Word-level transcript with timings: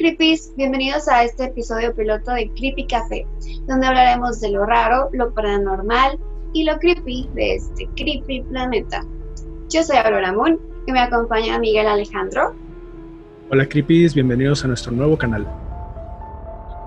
Creepies, 0.00 0.54
bienvenidos 0.56 1.08
a 1.08 1.24
este 1.24 1.44
episodio 1.44 1.94
piloto 1.94 2.32
de 2.32 2.50
Creepy 2.56 2.86
Café, 2.86 3.26
donde 3.66 3.86
hablaremos 3.86 4.40
de 4.40 4.48
lo 4.48 4.64
raro, 4.64 5.10
lo 5.12 5.34
paranormal 5.34 6.18
y 6.54 6.64
lo 6.64 6.78
creepy 6.78 7.28
de 7.34 7.56
este 7.56 7.86
creepy 7.96 8.40
planeta. 8.44 9.04
Yo 9.68 9.82
soy 9.82 9.98
Aurora 9.98 10.32
Moon 10.32 10.58
y 10.86 10.92
me 10.92 11.00
acompaña 11.00 11.58
Miguel 11.58 11.86
Alejandro. 11.86 12.54
Hola 13.50 13.66
Creepies, 13.66 14.14
bienvenidos 14.14 14.64
a 14.64 14.68
nuestro 14.68 14.90
nuevo 14.90 15.18
canal. 15.18 15.46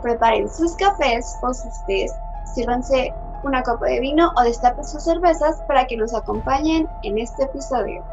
Preparen 0.02 0.50
sus 0.50 0.76
cafés 0.78 1.24
o 1.44 1.54
sus 1.54 1.86
tés, 1.86 2.12
sírvanse 2.56 3.14
una 3.44 3.62
copa 3.62 3.86
de 3.86 4.00
vino 4.00 4.32
o 4.36 4.42
destapen 4.42 4.86
sus 4.86 5.04
cervezas 5.04 5.62
para 5.68 5.86
que 5.86 5.98
nos 5.98 6.16
acompañen 6.16 6.88
en 7.04 7.20
este 7.20 7.44
episodio. 7.44 8.04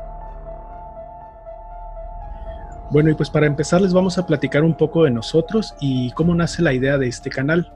Bueno, 2.90 3.08
y 3.08 3.14
pues 3.14 3.30
para 3.30 3.46
empezar 3.46 3.80
les 3.80 3.92
vamos 3.92 4.18
a 4.18 4.26
platicar 4.26 4.64
un 4.64 4.76
poco 4.76 5.04
de 5.04 5.12
nosotros 5.12 5.74
y 5.80 6.10
cómo 6.12 6.34
nace 6.34 6.60
la 6.60 6.72
idea 6.72 6.98
de 6.98 7.06
este 7.06 7.30
canal. 7.30 7.72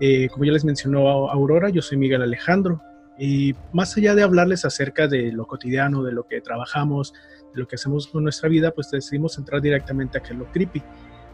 Eh, 0.00 0.30
como 0.30 0.46
ya 0.46 0.52
les 0.52 0.64
mencionó 0.64 1.30
Aurora, 1.30 1.68
yo 1.68 1.82
soy 1.82 1.98
Miguel 1.98 2.22
Alejandro. 2.22 2.82
Y 3.18 3.54
más 3.72 3.94
allá 3.98 4.14
de 4.14 4.22
hablarles 4.22 4.64
acerca 4.64 5.06
de 5.06 5.32
lo 5.32 5.46
cotidiano, 5.46 6.02
de 6.02 6.12
lo 6.12 6.26
que 6.26 6.40
trabajamos, 6.40 7.12
de 7.52 7.60
lo 7.60 7.68
que 7.68 7.74
hacemos 7.74 8.06
con 8.06 8.22
nuestra 8.22 8.48
vida, 8.48 8.70
pues 8.70 8.90
decidimos 8.90 9.36
entrar 9.36 9.60
directamente 9.60 10.16
a 10.16 10.22
que 10.22 10.32
lo 10.32 10.50
creepy. 10.50 10.82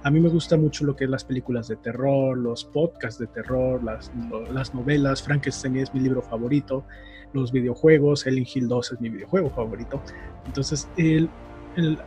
A 0.02 0.10
mí 0.10 0.18
me 0.18 0.28
gusta 0.28 0.56
mucho 0.56 0.84
lo 0.84 0.96
que 0.96 1.04
es 1.04 1.10
las 1.10 1.24
películas 1.24 1.68
de 1.68 1.76
terror, 1.76 2.36
los 2.36 2.64
podcasts 2.64 3.20
de 3.20 3.28
terror, 3.28 3.82
las, 3.84 4.10
las 4.52 4.74
novelas. 4.74 5.22
Frankenstein 5.22 5.76
es 5.76 5.94
mi 5.94 6.00
libro 6.00 6.20
favorito, 6.20 6.84
los 7.32 7.52
videojuegos, 7.52 8.26
Ellen 8.26 8.46
Hill 8.52 8.66
2 8.66 8.92
es 8.92 9.00
mi 9.00 9.08
videojuego 9.08 9.50
favorito. 9.50 10.02
Entonces, 10.46 10.88
el, 10.96 11.30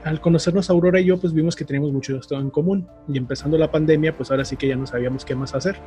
al 0.04 0.22
conocernos 0.22 0.70
Aurora 0.70 1.00
y 1.00 1.06
yo, 1.06 1.20
pues 1.20 1.34
vimos 1.34 1.56
que 1.56 1.66
teníamos 1.66 1.92
mucho 1.92 2.18
esto 2.18 2.40
en 2.40 2.50
común. 2.50 2.88
Y 3.08 3.18
empezando 3.18 3.58
la 3.58 3.72
pandemia, 3.72 4.16
pues 4.16 4.32
ahora 4.32 4.46
sí 4.46 4.56
que 4.56 4.68
ya 4.68 4.76
no 4.76 4.88
sabíamos 4.88 5.26
qué 5.26 5.36
más 5.36 5.54
hacer. 5.54 5.80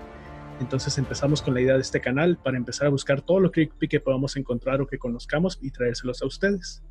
Entonces 0.60 0.96
empezamos 0.98 1.40
con 1.40 1.54
la 1.54 1.62
idea 1.62 1.74
de 1.74 1.80
este 1.80 2.00
canal 2.00 2.36
para 2.36 2.58
empezar 2.58 2.86
a 2.86 2.90
buscar 2.90 3.22
todo 3.22 3.40
lo 3.40 3.50
creepy 3.50 3.88
que 3.88 4.00
podamos 4.00 4.36
encontrar 4.36 4.80
o 4.82 4.86
que 4.86 4.98
conozcamos 4.98 5.58
y 5.62 5.70
traérselos 5.70 6.22
a 6.22 6.26
ustedes. 6.26 6.82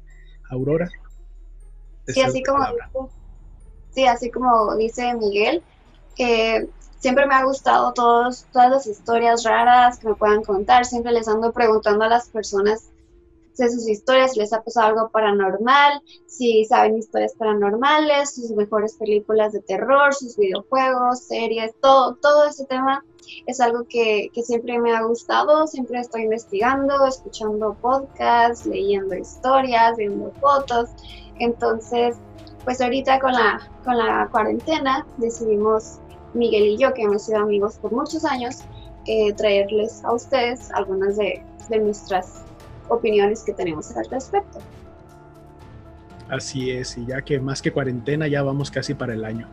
Aurora. 0.50 0.90
Sí, 2.08 2.22
así 2.22 2.42
como, 2.42 3.12
sí, 3.92 4.08
así 4.08 4.31
como 4.31 4.76
dice 4.76 5.14
Miguel, 5.14 5.62
que 6.16 6.68
siempre 6.98 7.28
me 7.28 7.36
ha 7.36 7.44
gustado 7.44 7.94
todos, 7.94 8.46
todas 8.52 8.72
las 8.72 8.88
historias 8.88 9.44
raras 9.44 10.00
que 10.00 10.08
me 10.08 10.16
puedan 10.16 10.44
contar. 10.44 10.86
Siempre 10.86 11.12
les 11.12 11.28
ando 11.28 11.53
preguntando 11.53 12.03
a 12.06 12.09
las 12.09 12.30
personas 12.30 12.90
de 13.60 13.72
sus 13.72 13.88
historias, 13.88 14.36
les 14.38 14.54
ha 14.54 14.64
pasado 14.64 14.88
algo 14.88 15.10
paranormal, 15.10 16.02
si 16.26 16.66
saben 16.66 16.98
historias 16.98 17.34
paranormales, 17.36 18.36
sus 18.36 18.52
mejores 18.52 18.94
películas 18.96 19.54
de 19.54 19.62
terror, 19.62 20.14
sus 20.14 20.36
videojuegos, 20.38 21.20
series, 21.20 21.74
todo, 21.82 22.16
todo 22.16 22.46
ese 22.46 22.66
tema 22.66 23.04
es 23.46 23.60
algo 23.60 23.86
que, 23.88 24.30
que 24.34 24.42
siempre 24.42 24.80
me 24.80 24.96
ha 24.96 25.04
gustado, 25.04 25.68
siempre 25.68 26.00
estoy 26.00 26.24
investigando, 26.24 27.06
escuchando 27.06 27.76
podcasts, 27.82 28.66
leyendo 28.66 29.16
historias, 29.16 29.98
viendo 29.98 30.32
fotos. 30.40 30.90
Entonces, 31.40 32.18
pues 32.64 32.82
ahorita 32.82 33.20
con 33.20 33.34
la, 33.34 33.70
con 33.84 33.98
la 33.98 34.28
cuarentena 34.32 35.06
decidimos, 35.18 36.00
Miguel 36.34 36.64
y 36.64 36.78
yo, 36.78 36.94
que 36.94 37.04
hemos 37.04 37.24
sido 37.24 37.40
amigos 37.40 37.78
por 37.78 37.92
muchos 37.92 38.26
años, 38.26 38.58
eh, 39.06 39.34
traerles 39.34 40.04
a 40.04 40.14
ustedes 40.14 40.72
algunas 40.72 41.18
de, 41.18 41.44
de 41.70 41.80
nuestras 41.80 42.44
opiniones 42.90 43.44
que 43.44 43.54
tenemos 43.54 43.95
al 43.95 44.06
respecto. 44.09 44.59
Así 46.30 46.69
es, 46.69 46.97
y 46.97 47.08
ya 47.08 47.22
que 47.22 47.40
más 47.40 47.62
que 47.62 47.72
cuarentena, 47.72 48.28
ya 48.28 48.44
vamos 48.44 48.69
casi 48.69 48.94
para 48.94 49.13
el 49.13 49.25
año. 49.25 49.47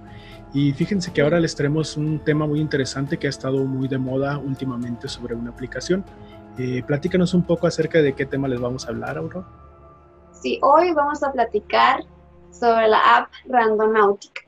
Y 0.53 0.73
fíjense 0.73 1.13
que 1.13 1.23
ahora 1.23 1.41
les 1.41 1.55
traemos 1.55 1.97
un 1.97 2.19
tema 2.19 2.47
muy 2.47 2.61
interesante 2.61 3.19
que 3.19 3.27
ha 3.27 3.31
estado 3.31 3.65
muy 3.65 3.89
de 3.89 3.99
moda 3.99 4.39
últimamente 4.39 5.09
sobre 5.09 5.35
una 5.35 5.51
aplicación. 5.51 6.05
Eh, 6.59 6.83
platícanos 6.87 7.35
un 7.35 7.43
poco 7.43 7.67
acerca 7.67 8.01
de 8.01 8.15
qué 8.15 8.27
tema 8.27 8.49
les 8.49 8.61
vamos 8.61 8.87
a 8.87 8.91
hablar, 8.91 9.19
Aurora. 9.19 9.47
Sí, 10.33 10.59
hoy 10.63 10.93
vamos 10.93 11.23
a 11.23 11.33
platicar 11.33 12.05
sobre 12.51 12.89
la 12.89 13.17
app 13.17 13.31
Randonautica. 13.47 14.43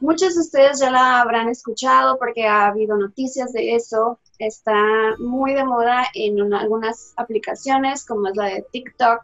Muchos 0.00 0.34
de 0.34 0.40
ustedes 0.40 0.80
ya 0.80 0.90
la 0.90 1.20
habrán 1.20 1.48
escuchado 1.48 2.18
porque 2.18 2.46
ha 2.46 2.66
habido 2.66 2.96
noticias 2.96 3.52
de 3.52 3.74
eso 3.74 4.18
está 4.38 5.16
muy 5.18 5.54
de 5.54 5.64
moda 5.64 6.04
en 6.14 6.52
algunas 6.52 7.12
aplicaciones 7.16 8.04
como 8.04 8.28
es 8.28 8.36
la 8.36 8.46
de 8.46 8.66
TikTok. 8.72 9.20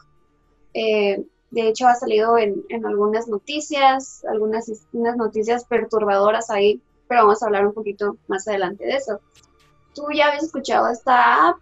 Eh, 0.75 1.25
de 1.51 1.69
hecho, 1.69 1.89
ha 1.89 1.95
salido 1.95 2.39
en, 2.39 2.65
algunas 2.87 3.27
noticias, 3.27 4.25
algunas 4.25 4.71
unas 4.93 5.17
noticias 5.17 5.65
perturbadoras 5.65 6.49
ahí, 6.51 6.81
pero 7.09 7.23
vamos 7.23 7.43
a 7.43 7.47
hablar 7.47 7.67
un 7.67 7.75
poquito 7.75 8.19
más 8.29 8.47
adelante 8.47 8.85
de 8.85 8.93
eso. 8.93 9.21
¿Tú 9.95 10.05
ya 10.15 10.29
habías 10.29 10.45
escuchado 10.45 10.89
esta 10.89 11.49
app? 11.49 11.57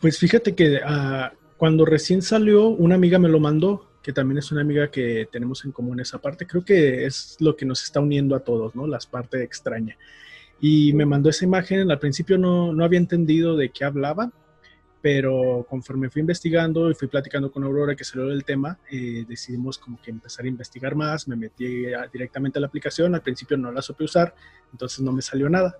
Pues 0.00 0.18
fíjate 0.18 0.54
que 0.54 0.80
ah, 0.84 1.32
cuando 1.56 1.84
recién 1.84 2.22
salió, 2.22 2.68
una 2.68 2.94
amiga 2.94 3.18
me 3.18 3.28
lo 3.28 3.40
mandó, 3.40 3.88
que 4.00 4.12
también 4.12 4.38
es 4.38 4.52
una 4.52 4.60
amiga 4.60 4.92
que 4.92 5.28
tenemos 5.32 5.64
en 5.64 5.72
común 5.72 5.98
esa 5.98 6.18
parte. 6.18 6.46
Creo 6.46 6.64
que 6.64 7.04
es 7.04 7.36
lo 7.40 7.56
que 7.56 7.66
nos 7.66 7.82
está 7.82 7.98
uniendo 7.98 8.36
a 8.36 8.40
todos, 8.40 8.76
¿no? 8.76 8.86
Las 8.86 9.06
partes 9.06 9.40
extrañas 9.40 9.96
y 10.60 10.92
me 10.92 11.06
mandó 11.06 11.30
esa 11.30 11.44
imagen. 11.44 11.90
Al 11.90 11.98
principio 11.98 12.38
no, 12.38 12.72
no 12.72 12.84
había 12.84 12.98
entendido 12.98 13.56
de 13.56 13.70
qué 13.70 13.84
hablaba, 13.84 14.30
pero 15.02 15.64
conforme 15.68 16.10
fui 16.10 16.20
investigando 16.20 16.90
y 16.90 16.94
fui 16.94 17.08
platicando 17.08 17.52
con 17.52 17.62
Aurora 17.64 17.94
que 17.94 18.04
salió 18.04 18.26
del 18.26 18.44
tema, 18.44 18.78
eh, 18.90 19.24
decidimos 19.28 19.78
como 19.78 20.00
que 20.00 20.10
empezar 20.10 20.44
a 20.44 20.48
investigar 20.48 20.94
más, 20.94 21.28
me 21.28 21.36
metí 21.36 21.86
directamente 22.12 22.58
a 22.58 22.60
la 22.60 22.66
aplicación, 22.66 23.14
al 23.14 23.22
principio 23.22 23.56
no 23.56 23.70
la 23.70 23.82
supe 23.82 24.04
usar, 24.04 24.34
entonces 24.72 25.00
no 25.00 25.12
me 25.12 25.22
salió 25.22 25.48
nada. 25.48 25.78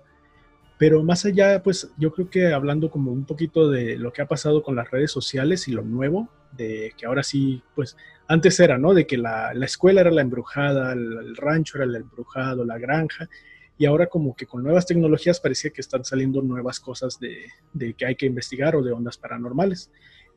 Pero 0.77 1.03
más 1.03 1.25
allá, 1.25 1.63
pues 1.63 1.91
yo 1.97 2.13
creo 2.13 2.29
que 2.29 2.53
hablando 2.53 2.91
como 2.91 3.11
un 3.11 3.25
poquito 3.25 3.69
de 3.69 3.97
lo 3.97 4.13
que 4.13 4.21
ha 4.21 4.27
pasado 4.27 4.61
con 4.61 4.75
las 4.75 4.91
redes 4.91 5.11
sociales 5.11 5.67
y 5.67 5.71
lo 5.71 5.81
nuevo, 5.81 6.29
de 6.51 6.93
que 6.95 7.07
ahora 7.07 7.23
sí, 7.23 7.63
pues 7.75 7.97
antes 8.27 8.59
era, 8.59 8.77
¿no? 8.77 8.93
De 8.93 9.07
que 9.07 9.17
la, 9.17 9.53
la 9.55 9.65
escuela 9.65 10.01
era 10.01 10.11
la 10.11 10.21
embrujada, 10.21 10.93
el, 10.93 11.17
el 11.17 11.35
rancho 11.35 11.79
era 11.79 11.85
el 11.85 11.95
embrujado, 11.95 12.63
la 12.63 12.77
granja, 12.77 13.27
y 13.77 13.85
ahora 13.85 14.07
como 14.07 14.35
que 14.35 14.45
con 14.45 14.63
nuevas 14.63 14.85
tecnologías 14.85 15.39
parecía 15.39 15.71
que 15.71 15.81
están 15.81 16.03
saliendo 16.03 16.41
nuevas 16.41 16.79
cosas 16.79 17.19
de, 17.19 17.93
que 17.93 18.05
hay 18.05 18.15
que 18.15 18.25
investigar 18.25 18.75
o 18.75 18.81
de 18.81 18.91
ondas 18.91 19.17
paranormales. 19.17 19.91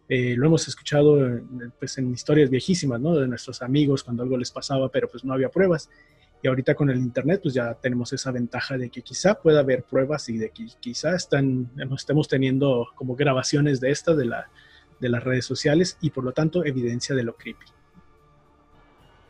Eh, 0.08 0.34
lo 0.36 0.46
hemos 0.46 0.66
escuchado 0.68 1.40
pues, 1.78 1.96
en 1.98 2.10
historias 2.12 2.50
viejísimas, 2.50 3.00
¿no? 3.00 3.16
De 3.16 3.26
nuestros 3.26 3.62
amigos 3.62 4.04
cuando 4.04 4.22
algo 4.22 4.36
les 4.36 4.50
pasaba, 4.50 4.90
pero 4.90 5.08
pues 5.08 5.24
no 5.24 5.32
había 5.32 5.48
pruebas. 5.48 5.88
Y 6.42 6.48
ahorita 6.48 6.74
con 6.74 6.90
el 6.90 6.98
Internet, 6.98 7.40
pues 7.42 7.54
ya 7.54 7.74
tenemos 7.74 8.12
esa 8.12 8.30
ventaja 8.30 8.76
de 8.76 8.90
que 8.90 9.02
quizá 9.02 9.34
pueda 9.34 9.60
haber 9.60 9.84
pruebas 9.84 10.28
y 10.28 10.36
de 10.36 10.50
que 10.50 10.66
quizá 10.80 11.14
están, 11.14 11.70
estemos 11.96 12.28
teniendo 12.28 12.88
como 12.94 13.14
grabaciones 13.14 13.80
de 13.80 13.90
esta, 13.90 14.14
de, 14.14 14.24
la, 14.24 14.50
de 15.00 15.08
las 15.08 15.22
redes 15.22 15.44
sociales 15.44 15.96
y 16.00 16.10
por 16.10 16.24
lo 16.24 16.32
tanto 16.32 16.64
evidencia 16.64 17.14
de 17.14 17.22
lo 17.22 17.36
creepy. 17.36 17.66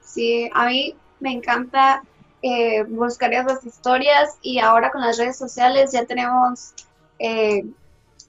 Sí, 0.01 0.49
a 0.53 0.67
mí 0.67 0.95
me 1.21 1.33
encanta 1.33 2.03
eh, 2.43 2.85
buscarías 2.85 3.47
las 3.47 3.65
historias 3.65 4.39
y 4.43 4.59
ahora 4.59 4.91
con 4.91 5.03
las 5.03 5.19
redes 5.19 5.37
sociales 5.37 5.93
ya 5.93 6.05
tenemos 6.07 6.75
eh, 7.19 7.65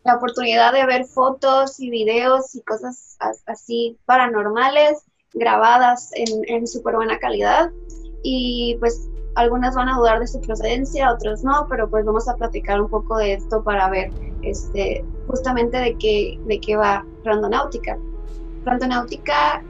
la 0.03 0.15
oportunidad 0.15 0.73
de 0.73 0.85
ver 0.85 1.05
fotos 1.05 1.79
y 1.79 1.89
videos 1.89 2.55
y 2.55 2.61
cosas 2.61 3.17
así 3.45 3.97
paranormales 4.05 5.03
grabadas 5.33 6.09
en, 6.13 6.41
en 6.47 6.67
súper 6.67 6.95
buena 6.95 7.17
calidad 7.19 7.71
y 8.23 8.75
pues 8.79 9.07
algunas 9.35 9.75
van 9.75 9.89
a 9.89 9.97
dudar 9.97 10.19
de 10.19 10.27
su 10.27 10.41
procedencia, 10.41 11.11
otros 11.11 11.43
no, 11.43 11.67
pero 11.69 11.89
pues 11.89 12.05
vamos 12.05 12.27
a 12.27 12.35
platicar 12.35 12.81
un 12.81 12.89
poco 12.89 13.17
de 13.17 13.33
esto 13.33 13.63
para 13.63 13.89
ver 13.89 14.11
este, 14.41 15.05
justamente 15.27 15.77
de 15.77 15.97
qué, 15.97 16.39
de 16.45 16.59
qué 16.59 16.75
va 16.75 17.05
Randonáutica. 17.23 17.97
Randonáutica 18.65 19.63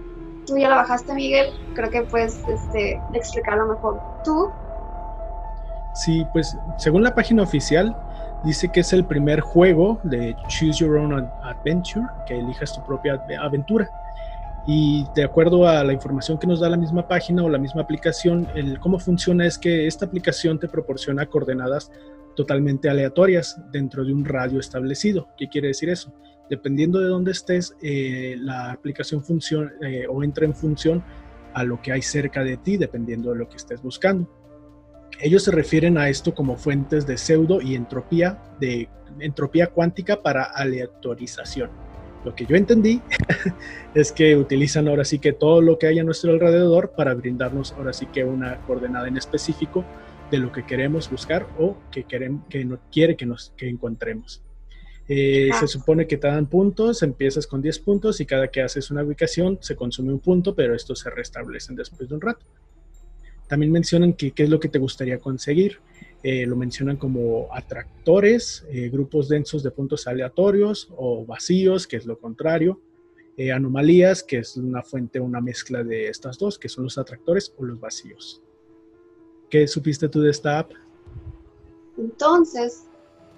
tú 0.52 0.58
ya 0.58 0.70
la 0.70 0.76
bajaste, 0.76 1.14
Miguel. 1.14 1.48
Creo 1.74 1.90
que 1.90 2.02
puedes 2.04 2.38
este, 2.48 3.02
explicarlo 3.14 3.68
mejor 3.68 4.02
tú. 4.24 4.50
Sí, 5.94 6.26
pues 6.34 6.58
según 6.78 7.04
la 7.04 7.16
página 7.16 7.44
oficial, 7.44 7.96
dice 8.44 8.70
que 8.70 8.82
es 8.82 8.94
el 8.94 9.06
primer 9.06 9.40
juego 9.40 10.00
de 10.04 10.36
Choose 10.48 10.80
Your 10.80 10.98
Own 10.98 11.14
Adventure, 11.44 12.06
que 12.26 12.38
elijas 12.40 12.74
tu 12.74 12.84
propia 12.84 13.22
aventura. 13.40 13.90
Y 14.68 15.08
de 15.16 15.24
acuerdo 15.24 15.68
a 15.68 15.84
la 15.84 15.94
información 15.94 16.38
que 16.38 16.48
nos 16.48 16.60
da 16.60 16.70
la 16.70 16.78
misma 16.78 17.08
página 17.08 17.44
o 17.44 17.50
la 17.50 17.58
misma 17.58 17.82
aplicación, 17.82 18.48
el 18.54 18.80
cómo 18.80 19.00
funciona 19.00 19.46
es 19.46 19.58
que 19.58 19.88
esta 19.88 20.06
aplicación 20.06 20.60
te 20.60 20.68
proporciona 20.68 21.26
coordenadas 21.26 21.92
totalmente 22.36 22.90
aleatorias 22.90 23.60
dentro 23.72 24.06
de 24.06 24.14
un 24.14 24.24
radio 24.24 24.60
establecido. 24.60 25.30
¿Qué 25.38 25.50
quiere 25.50 25.70
decir 25.70 25.90
eso? 25.90 26.14
Dependiendo 26.52 27.00
de 27.00 27.08
dónde 27.08 27.32
estés, 27.32 27.78
eh, 27.82 28.36
la 28.38 28.74
aplicación 28.74 29.24
funciona 29.24 29.72
eh, 29.88 30.06
o 30.10 30.22
entra 30.22 30.46
en 30.46 30.54
función 30.54 31.02
a 31.54 31.64
lo 31.64 31.82
que 31.82 31.94
hay 31.94 32.02
cerca 32.02 32.44
de 32.44 32.58
ti, 32.58 32.76
dependiendo 32.76 33.32
de 33.32 33.38
lo 33.38 33.48
que 33.48 33.56
estés 33.56 33.82
buscando. 33.82 34.30
Ellos 35.22 35.46
se 35.46 35.52
refieren 35.52 35.98
a 35.98 36.10
esto 36.10 36.36
como 36.36 36.58
fuentes 36.58 37.08
de 37.08 37.18
pseudo 37.18 37.62
y 37.62 37.76
entropía, 37.76 38.44
de 38.60 38.90
entropía 39.20 39.68
cuántica 39.68 40.22
para 40.22 40.44
aleatorización. 40.44 41.70
lo 42.26 42.36
que 42.36 42.46
yo 42.46 42.58
entendí 42.58 43.02
es 43.96 44.12
que 44.12 44.36
utilizan 44.36 44.90
ahora 44.90 45.06
sí 45.06 45.20
que 45.20 45.32
todo 45.32 45.62
lo 45.62 45.80
que 45.80 45.88
hay 45.88 46.00
a 46.00 46.04
nuestro 46.04 46.34
alrededor 46.34 46.92
para 46.98 47.14
brindarnos 47.14 47.72
ahora 47.78 47.94
sí 47.94 48.08
que 48.08 48.26
una 48.26 48.58
coordenada 48.68 49.08
en 49.08 49.16
específico 49.16 49.86
de 50.30 50.40
lo 50.40 50.52
que 50.52 50.66
queremos 50.66 51.10
buscar 51.10 51.48
o 51.58 51.78
que, 51.92 52.04
queremos, 52.04 52.46
que 52.50 52.66
no 52.66 52.78
quiere 52.92 53.16
que, 53.16 53.26
nos, 53.26 53.54
que 53.56 53.70
encontremos. 53.70 54.44
Eh, 55.08 55.50
se 55.60 55.68
supone 55.68 56.08
que 56.08 56.18
te 56.18 56.28
dan 56.28 56.48
puntos, 56.48 57.04
empiezas 57.04 57.48
con 57.48 57.62
10 57.62 57.80
puntos 57.80 58.22
y 58.22 58.26
cada 58.26 58.50
que 58.50 58.62
haces 58.62 58.92
una 58.92 59.04
ubicación 59.04 59.58
se 59.62 59.76
consume 59.76 60.14
un 60.14 60.20
punto, 60.20 60.56
pero 60.56 60.76
estos 60.76 61.00
se 61.00 61.10
restablecen 61.10 61.76
después 61.76 62.08
de 62.08 62.16
un 62.16 62.22
rato. 62.22 62.46
También 63.48 63.72
mencionan 63.72 64.14
que 64.14 64.32
qué 64.32 64.44
es 64.44 64.50
lo 64.50 64.60
que 64.60 64.70
te 64.70 64.80
gustaría 64.80 65.20
conseguir. 65.20 65.80
Eh, 66.24 66.46
lo 66.46 66.56
mencionan 66.56 66.98
como 66.98 67.50
atractores, 67.52 68.66
eh, 68.70 68.90
grupos 68.90 69.28
densos 69.28 69.64
de 69.64 69.72
puntos 69.72 70.08
aleatorios 70.08 70.88
o 70.96 71.26
vacíos, 71.26 71.88
que 71.88 71.98
es 71.98 72.06
lo 72.06 72.18
contrario. 72.18 72.80
anomalías, 73.52 74.22
que 74.22 74.38
es 74.38 74.56
una 74.56 74.84
fuente, 74.84 75.20
una 75.20 75.42
mezcla 75.42 75.84
de 75.84 76.10
estas 76.10 76.38
dos, 76.38 76.60
que 76.60 76.70
son 76.70 76.84
los 76.84 77.00
atractores 77.00 77.52
o 77.58 77.66
los 77.66 77.80
vacíos. 77.80 78.40
¿Qué 79.50 79.68
supiste 79.68 80.08
tú 80.08 80.22
de 80.22 80.30
esta 80.30 80.60
app? 80.60 80.74
Entonces, 81.98 82.84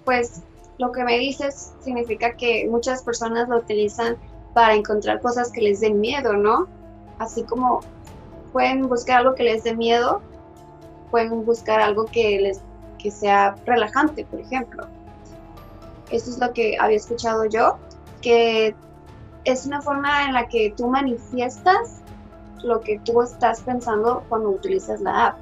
pues 0.04 0.42
lo 0.78 0.92
que 0.92 1.04
me 1.04 1.18
dices 1.18 1.72
significa 1.80 2.36
que 2.36 2.66
muchas 2.68 3.02
personas 3.02 3.48
lo 3.48 3.58
utilizan 3.58 4.16
para 4.52 4.74
encontrar 4.74 5.20
cosas 5.20 5.50
que 5.50 5.60
les 5.60 5.80
den 5.80 6.00
miedo, 6.00 6.34
¿no? 6.34 6.66
Así 7.18 7.44
como 7.44 7.80
pueden 8.52 8.88
buscar 8.88 9.18
algo 9.18 9.34
que 9.34 9.44
les 9.44 9.64
dé 9.64 9.74
miedo, 9.74 10.20
pueden 11.10 11.44
buscar 11.44 11.80
algo 11.80 12.06
que 12.06 12.40
les 12.40 12.60
que 12.98 13.10
sea 13.10 13.54
relajante, 13.66 14.24
por 14.24 14.40
ejemplo. 14.40 14.86
Eso 16.10 16.30
es 16.30 16.38
lo 16.38 16.52
que 16.52 16.78
había 16.78 16.96
escuchado 16.96 17.44
yo, 17.44 17.76
que 18.22 18.74
es 19.44 19.66
una 19.66 19.82
forma 19.82 20.24
en 20.24 20.32
la 20.32 20.48
que 20.48 20.72
tú 20.74 20.88
manifiestas 20.88 22.00
lo 22.62 22.80
que 22.80 22.98
tú 23.00 23.20
estás 23.20 23.60
pensando 23.60 24.24
cuando 24.28 24.48
utilizas 24.48 25.02
la 25.02 25.26
app. 25.26 25.36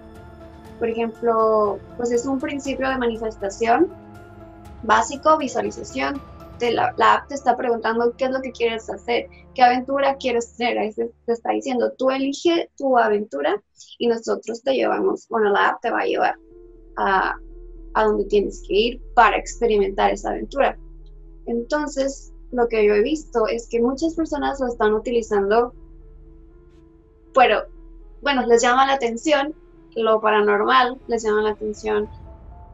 Por 0.80 0.88
ejemplo, 0.88 1.78
pues 1.96 2.10
es 2.10 2.26
un 2.26 2.40
principio 2.40 2.88
de 2.88 2.98
manifestación 2.98 3.88
básico, 4.82 5.38
visualización. 5.38 6.20
la, 6.60 6.94
app 7.14 7.28
te 7.28 7.34
está 7.34 7.56
preguntando 7.56 8.14
qué 8.16 8.26
es 8.26 8.30
lo 8.30 8.40
que 8.40 8.52
quieres 8.52 8.88
hacer, 8.88 9.28
qué 9.54 9.62
aventura 9.62 10.16
quieres 10.16 10.54
tener. 10.56 10.78
Ahí 10.78 10.92
te, 10.92 11.10
está 11.26 11.52
diciendo, 11.52 11.92
tú 11.98 12.10
elige 12.10 12.70
tu 12.76 12.98
aventura 12.98 13.60
y 13.98 14.06
nosotros 14.08 14.62
te 14.62 14.74
llevamos, 14.74 15.26
bueno, 15.28 15.50
la 15.50 15.70
app 15.70 15.80
te 15.80 15.90
va 15.90 16.00
a 16.00 16.06
llevar 16.06 16.36
a, 16.96 17.36
a 17.94 18.04
donde 18.04 18.24
tienes 18.26 18.62
que 18.66 18.74
ir 18.74 19.02
para 19.14 19.36
experimentar 19.36 20.12
esa 20.12 20.30
aventura. 20.30 20.78
Entonces, 21.46 22.32
lo 22.52 22.68
que 22.68 22.84
yo 22.86 22.94
he 22.94 23.02
visto 23.02 23.46
es 23.48 23.68
que 23.68 23.80
muchas 23.80 24.14
personas 24.14 24.60
lo 24.60 24.68
están 24.68 24.92
utilizando, 24.92 25.74
pero 27.34 27.64
bueno, 28.20 28.46
les 28.46 28.62
llama 28.62 28.86
la 28.86 28.94
atención 28.94 29.54
lo 29.96 30.20
paranormal, 30.20 30.98
les 31.06 31.22
llama 31.22 31.42
la 31.42 31.50
atención 31.50 32.08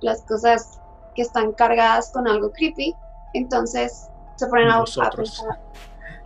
las 0.01 0.23
cosas 0.23 0.78
que 1.19 1.23
están 1.23 1.51
cargadas 1.51 2.13
con 2.13 2.29
algo 2.29 2.53
creepy, 2.53 2.95
entonces 3.35 4.09
se 4.37 4.47
ponen 4.47 4.71
a, 4.71 4.85
pensar, 4.85 5.59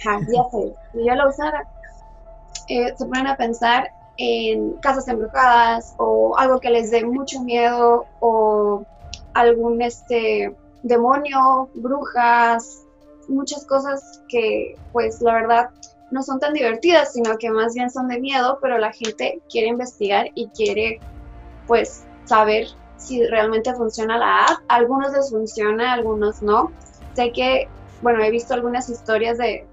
ya 0.04 0.44
sé, 0.50 0.74
si 0.92 1.06
yo 1.06 1.14
lo 1.14 1.30
usara, 1.30 1.66
eh, 2.68 2.92
se 2.94 3.06
ponen 3.06 3.26
a 3.26 3.36
pensar 3.38 3.90
en 4.18 4.74
casas 4.82 5.08
embrujadas 5.08 5.94
o 5.96 6.36
algo 6.36 6.60
que 6.60 6.68
les 6.68 6.90
dé 6.90 7.06
mucho 7.06 7.40
miedo 7.40 8.04
o 8.20 8.84
algún 9.32 9.80
este 9.80 10.54
demonio, 10.82 11.70
brujas, 11.72 12.82
muchas 13.28 13.64
cosas 13.64 14.20
que 14.28 14.76
pues 14.92 15.22
la 15.22 15.32
verdad 15.32 15.70
no 16.10 16.22
son 16.22 16.38
tan 16.38 16.52
divertidas, 16.52 17.14
sino 17.14 17.38
que 17.38 17.48
más 17.48 17.72
bien 17.72 17.90
son 17.90 18.08
de 18.08 18.20
miedo, 18.20 18.58
pero 18.60 18.76
la 18.76 18.92
gente 18.92 19.40
quiere 19.48 19.68
investigar 19.68 20.26
y 20.34 20.48
quiere 20.48 21.00
pues 21.66 22.04
saber 22.26 22.66
si 23.02 23.24
realmente 23.26 23.74
funciona 23.74 24.18
la 24.18 24.44
app. 24.44 24.60
Algunos 24.68 25.12
les 25.12 25.30
funciona, 25.30 25.92
algunos 25.92 26.42
no. 26.42 26.72
Sé 27.14 27.32
que, 27.32 27.68
bueno, 28.02 28.22
he 28.22 28.30
visto 28.30 28.54
algunas 28.54 28.88
historias 28.88 29.38
de, 29.38 29.66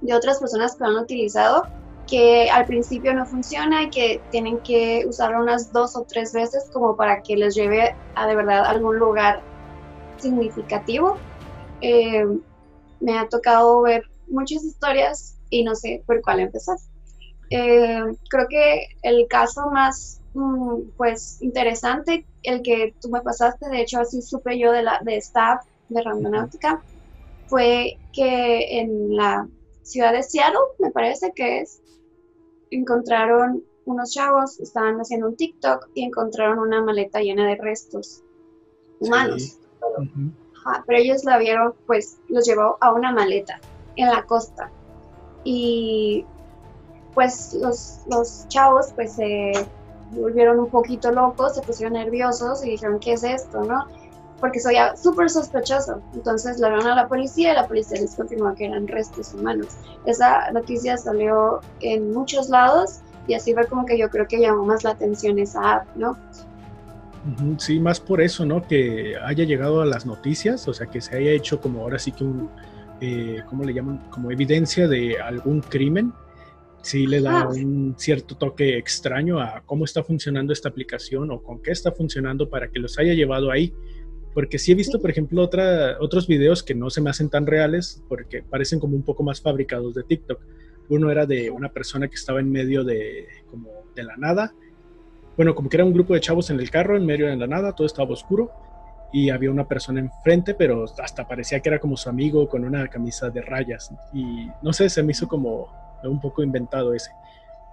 de 0.00 0.14
otras 0.14 0.38
personas 0.38 0.76
que 0.76 0.84
lo 0.84 0.90
han 0.90 0.96
utilizado 0.96 1.64
que 2.06 2.50
al 2.50 2.66
principio 2.66 3.14
no 3.14 3.26
funciona 3.26 3.84
y 3.84 3.90
que 3.90 4.20
tienen 4.30 4.58
que 4.58 5.04
usarlo 5.06 5.42
unas 5.42 5.72
dos 5.72 5.96
o 5.96 6.04
tres 6.04 6.32
veces 6.32 6.68
como 6.72 6.96
para 6.96 7.22
que 7.22 7.36
les 7.36 7.54
lleve 7.54 7.94
a 8.14 8.26
de 8.26 8.36
verdad 8.36 8.64
algún 8.66 8.98
lugar 8.98 9.40
significativo. 10.18 11.16
Eh, 11.80 12.24
me 13.00 13.18
ha 13.18 13.28
tocado 13.28 13.82
ver 13.82 14.04
muchas 14.28 14.64
historias 14.64 15.36
y 15.50 15.64
no 15.64 15.74
sé 15.74 16.02
por 16.06 16.20
cuál 16.22 16.40
empezar. 16.40 16.76
Eh, 17.50 18.02
creo 18.28 18.46
que 18.48 18.86
el 19.02 19.26
caso 19.28 19.70
más 19.70 20.20
pues 20.96 21.40
interesante 21.42 22.26
el 22.42 22.62
que 22.62 22.94
tú 23.00 23.08
me 23.08 23.20
pasaste, 23.20 23.68
de 23.68 23.82
hecho 23.82 24.00
así 24.00 24.20
supe 24.20 24.58
yo 24.58 24.72
de, 24.72 24.82
la, 24.82 25.00
de 25.02 25.16
staff 25.16 25.64
de 25.88 26.02
Randonáutica, 26.02 26.82
fue 27.46 27.98
que 28.12 28.80
en 28.80 29.16
la 29.16 29.46
ciudad 29.82 30.12
de 30.12 30.22
Seattle, 30.22 30.58
me 30.78 30.90
parece 30.90 31.32
que 31.34 31.60
es, 31.60 31.80
encontraron 32.70 33.62
unos 33.84 34.12
chavos, 34.12 34.58
estaban 34.60 34.98
haciendo 34.98 35.28
un 35.28 35.36
TikTok 35.36 35.88
y 35.94 36.04
encontraron 36.04 36.58
una 36.58 36.82
maleta 36.82 37.20
llena 37.20 37.46
de 37.46 37.56
restos 37.56 38.22
humanos. 38.98 39.58
pero 40.86 40.98
ellos 40.98 41.24
la 41.24 41.38
vieron, 41.38 41.74
pues 41.86 42.18
los 42.28 42.46
llevó 42.46 42.78
a 42.80 42.92
una 42.92 43.12
maleta 43.12 43.60
en 43.96 44.08
la 44.08 44.24
costa. 44.24 44.70
Y 45.44 46.24
pues 47.14 47.54
los, 47.54 48.00
los 48.08 48.48
chavos 48.48 48.92
pues 48.94 49.12
se 49.12 49.52
volvieron 50.20 50.58
un 50.58 50.68
poquito 50.68 51.10
locos, 51.10 51.54
se 51.54 51.62
pusieron 51.62 51.94
nerviosos 51.94 52.64
y 52.64 52.70
dijeron, 52.70 52.98
¿qué 52.98 53.14
es 53.14 53.24
esto? 53.24 53.64
¿no? 53.64 53.86
Porque 54.40 54.60
soy 54.60 54.76
súper 55.00 55.30
sospechoso. 55.30 56.00
Entonces 56.14 56.58
le 56.58 56.66
hablaron 56.66 56.88
a 56.88 56.94
la 56.94 57.08
policía 57.08 57.52
y 57.52 57.54
la 57.54 57.66
policía 57.66 58.00
les 58.00 58.14
confirmó 58.14 58.54
que 58.54 58.66
eran 58.66 58.88
restos 58.88 59.34
humanos. 59.34 59.68
Esa 60.06 60.50
noticia 60.52 60.96
salió 60.96 61.60
en 61.80 62.12
muchos 62.12 62.48
lados 62.48 63.00
y 63.26 63.34
así 63.34 63.54
fue 63.54 63.66
como 63.66 63.86
que 63.86 63.98
yo 63.98 64.10
creo 64.10 64.26
que 64.28 64.40
llamó 64.40 64.64
más 64.64 64.84
la 64.84 64.90
atención 64.90 65.38
esa 65.38 65.76
app, 65.76 65.96
¿no? 65.96 66.16
Sí, 67.56 67.80
más 67.80 68.00
por 68.00 68.20
eso, 68.20 68.44
¿no? 68.44 68.60
Que 68.66 69.14
haya 69.24 69.44
llegado 69.44 69.80
a 69.80 69.86
las 69.86 70.04
noticias, 70.04 70.68
o 70.68 70.74
sea, 70.74 70.86
que 70.88 71.00
se 71.00 71.16
haya 71.16 71.30
hecho 71.30 71.58
como 71.58 71.80
ahora 71.80 71.98
sí 71.98 72.12
que 72.12 72.22
un, 72.22 72.50
eh, 73.00 73.42
¿cómo 73.48 73.64
le 73.64 73.72
llaman? 73.72 73.98
Como 74.10 74.30
evidencia 74.30 74.88
de 74.88 75.18
algún 75.18 75.62
crimen 75.62 76.12
sí 76.84 77.06
le 77.06 77.20
da 77.20 77.48
un 77.48 77.94
cierto 77.96 78.36
toque 78.36 78.76
extraño 78.76 79.40
a 79.40 79.62
cómo 79.64 79.84
está 79.84 80.04
funcionando 80.04 80.52
esta 80.52 80.68
aplicación 80.68 81.30
o 81.30 81.42
con 81.42 81.60
qué 81.62 81.72
está 81.72 81.92
funcionando 81.92 82.48
para 82.50 82.68
que 82.68 82.78
los 82.78 82.98
haya 82.98 83.14
llevado 83.14 83.50
ahí. 83.50 83.72
Porque 84.34 84.58
sí 84.58 84.72
he 84.72 84.74
visto, 84.74 85.00
por 85.00 85.10
ejemplo, 85.10 85.42
otra, 85.42 85.96
otros 86.00 86.26
videos 86.26 86.62
que 86.62 86.74
no 86.74 86.90
se 86.90 87.00
me 87.00 87.08
hacen 87.08 87.30
tan 87.30 87.46
reales 87.46 88.02
porque 88.08 88.42
parecen 88.42 88.80
como 88.80 88.96
un 88.96 89.02
poco 89.02 89.22
más 89.22 89.40
fabricados 89.40 89.94
de 89.94 90.02
TikTok. 90.02 90.40
Uno 90.90 91.10
era 91.10 91.24
de 91.24 91.50
una 91.50 91.70
persona 91.70 92.08
que 92.08 92.16
estaba 92.16 92.40
en 92.40 92.50
medio 92.50 92.84
de, 92.84 93.28
como 93.50 93.70
de 93.94 94.02
la 94.02 94.16
nada. 94.16 94.52
Bueno, 95.36 95.54
como 95.54 95.70
que 95.70 95.78
era 95.78 95.84
un 95.84 95.94
grupo 95.94 96.14
de 96.14 96.20
chavos 96.20 96.50
en 96.50 96.60
el 96.60 96.70
carro, 96.70 96.96
en 96.96 97.06
medio 97.06 97.28
de 97.28 97.36
la 97.36 97.46
nada, 97.46 97.72
todo 97.72 97.86
estaba 97.86 98.10
oscuro 98.10 98.50
y 99.12 99.30
había 99.30 99.50
una 99.50 99.66
persona 99.66 100.00
enfrente, 100.00 100.54
pero 100.54 100.84
hasta 100.98 101.26
parecía 101.26 101.60
que 101.60 101.68
era 101.68 101.78
como 101.78 101.96
su 101.96 102.08
amigo 102.08 102.48
con 102.48 102.64
una 102.64 102.88
camisa 102.88 103.30
de 103.30 103.40
rayas. 103.40 103.90
Y 104.12 104.48
no 104.60 104.72
sé, 104.72 104.90
se 104.90 105.04
me 105.04 105.12
hizo 105.12 105.28
como 105.28 105.83
un 106.08 106.20
poco 106.20 106.42
inventado 106.42 106.94
ese. 106.94 107.10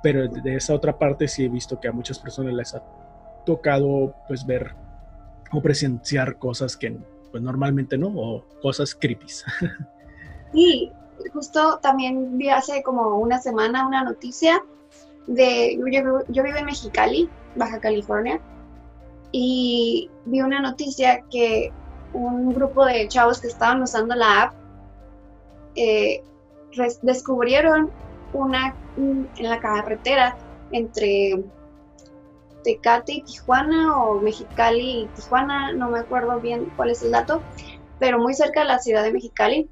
Pero 0.04 0.28
de 0.28 0.56
esa 0.56 0.74
otra 0.74 0.98
parte 0.98 1.28
sí 1.28 1.46
he 1.46 1.50
visto 1.50 1.80
que 1.80 1.88
a 1.88 1.92
muchas 1.92 2.20
personas 2.20 2.54
les 2.54 2.74
ha 2.74 2.84
tocado 3.46 4.16
pues 4.28 4.46
ver 4.46 4.74
o 5.52 5.62
presenciar 5.62 6.38
cosas 6.38 6.76
que 6.78 6.98
pues 7.32 7.42
normalmente 7.42 7.98
no, 7.98 8.08
o 8.08 8.46
cosas 8.62 8.96
creepy. 8.96 9.28
Sí, 10.54 10.92
justo 11.32 11.80
también 11.82 12.38
vi 12.38 12.50
hace 12.50 12.84
como 12.84 13.20
una 13.20 13.40
semana 13.40 13.88
una 13.88 14.04
noticia 14.04 14.62
de, 15.28 15.78
yo, 15.78 16.44
vivo 16.44 16.58
en 16.58 16.66
Mexicali, 16.66 17.30
Baja 17.56 17.80
California, 17.80 18.42
y 19.32 20.10
vi 20.26 20.42
una 20.42 20.60
noticia 20.60 21.24
que 21.32 21.72
un 22.14 22.54
grupo 22.54 22.86
de 22.86 23.08
chavos 23.08 23.40
que 23.40 23.48
estaban 23.48 23.82
usando 23.82 24.14
la 24.14 24.44
app 24.44 24.54
eh, 25.76 26.22
descubrieron 27.02 27.90
una 28.34 28.76
en 28.98 29.28
la 29.38 29.60
carretera 29.60 30.38
entre 30.72 31.44
Tecate 32.64 33.14
y 33.14 33.22
Tijuana 33.24 33.98
o 33.98 34.22
Mexicali 34.22 35.02
y 35.02 35.08
Tijuana, 35.16 35.74
no 35.74 35.90
me 35.90 36.00
acuerdo 36.00 36.40
bien 36.40 36.72
cuál 36.76 36.92
es 36.92 37.02
el 37.04 37.12
dato, 37.12 37.42
pero 38.00 38.20
muy 38.20 38.34
cerca 38.34 38.62
de 38.62 38.68
la 38.68 38.80
ciudad 38.80 39.04
de 39.04 39.14
Mexicali. 39.14 39.70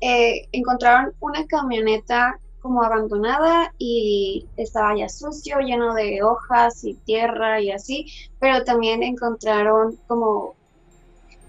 Eh, 0.00 0.48
encontraron 0.52 1.12
una 1.20 1.46
camioneta 1.46 2.38
como 2.60 2.82
abandonada 2.82 3.72
y 3.78 4.46
estaba 4.56 4.96
ya 4.96 5.08
sucio, 5.08 5.58
lleno 5.58 5.94
de 5.94 6.22
hojas 6.22 6.84
y 6.84 6.94
tierra 6.94 7.60
y 7.60 7.70
así, 7.70 8.06
pero 8.38 8.64
también 8.64 9.02
encontraron 9.02 9.96
como 10.06 10.54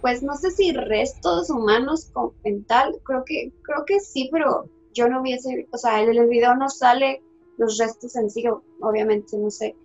pues 0.01 0.21
no 0.21 0.35
sé 0.35 0.51
si 0.51 0.73
restos 0.73 1.49
humanos 1.49 2.09
con 2.11 2.31
mental, 2.43 2.99
creo 3.05 3.23
que, 3.23 3.53
creo 3.61 3.85
que 3.85 4.01
sí, 4.01 4.27
pero 4.33 4.65
yo 4.93 5.07
no 5.07 5.21
vi 5.21 5.33
ese, 5.33 5.67
o 5.71 5.77
sea, 5.77 6.01
en 6.01 6.09
el 6.09 6.27
video 6.27 6.55
no 6.55 6.69
sale 6.69 7.21
los 7.57 7.77
restos 7.77 8.15
en 8.15 8.29
sí, 8.29 8.45
obviamente, 8.81 9.37
no 9.37 9.51
sé 9.51 9.75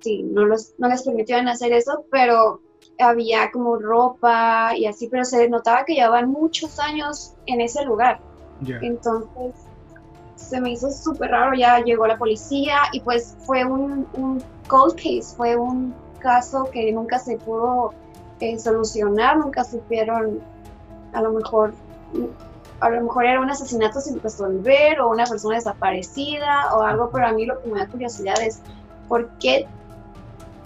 si 0.00 0.22
no, 0.22 0.44
los, 0.44 0.74
no 0.78 0.88
les 0.88 1.02
permitieron 1.02 1.48
hacer 1.48 1.72
eso, 1.72 2.04
pero 2.10 2.60
había 2.98 3.50
como 3.50 3.76
ropa 3.76 4.72
y 4.76 4.86
así, 4.86 5.08
pero 5.08 5.24
se 5.24 5.48
notaba 5.48 5.84
que 5.84 5.94
llevaban 5.94 6.30
muchos 6.30 6.78
años 6.78 7.34
en 7.46 7.60
ese 7.60 7.84
lugar. 7.84 8.20
Entonces, 8.82 9.54
se 10.36 10.60
me 10.60 10.72
hizo 10.72 10.90
súper 10.90 11.30
raro, 11.30 11.54
ya 11.54 11.80
llegó 11.80 12.06
la 12.06 12.16
policía 12.16 12.78
y 12.92 13.00
pues 13.00 13.36
fue 13.40 13.64
un, 13.64 14.06
un, 14.14 14.42
cold 14.68 14.94
case, 14.94 15.36
fue 15.36 15.56
un 15.56 15.94
caso 16.20 16.68
que 16.72 16.90
nunca 16.92 17.18
se 17.18 17.36
pudo 17.36 17.92
eh, 18.40 18.58
solucionar, 18.58 19.38
nunca 19.38 19.64
supieron, 19.64 20.40
a 21.12 21.22
lo 21.22 21.32
mejor, 21.32 21.74
a 22.80 22.90
lo 22.90 23.02
mejor 23.02 23.26
era 23.26 23.40
un 23.40 23.50
asesinato 23.50 24.00
sin 24.00 24.20
resolver 24.20 25.00
o 25.00 25.10
una 25.10 25.24
persona 25.24 25.56
desaparecida 25.56 26.74
o 26.74 26.82
algo, 26.82 27.10
pero 27.10 27.26
a 27.26 27.32
mí 27.32 27.46
lo 27.46 27.60
que 27.62 27.70
me 27.70 27.78
da 27.78 27.88
curiosidad 27.88 28.40
es 28.40 28.60
por 29.08 29.28
qué 29.38 29.66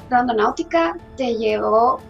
Randonáutica 0.08 0.98
te 1.16 1.36
llevó 1.36 2.00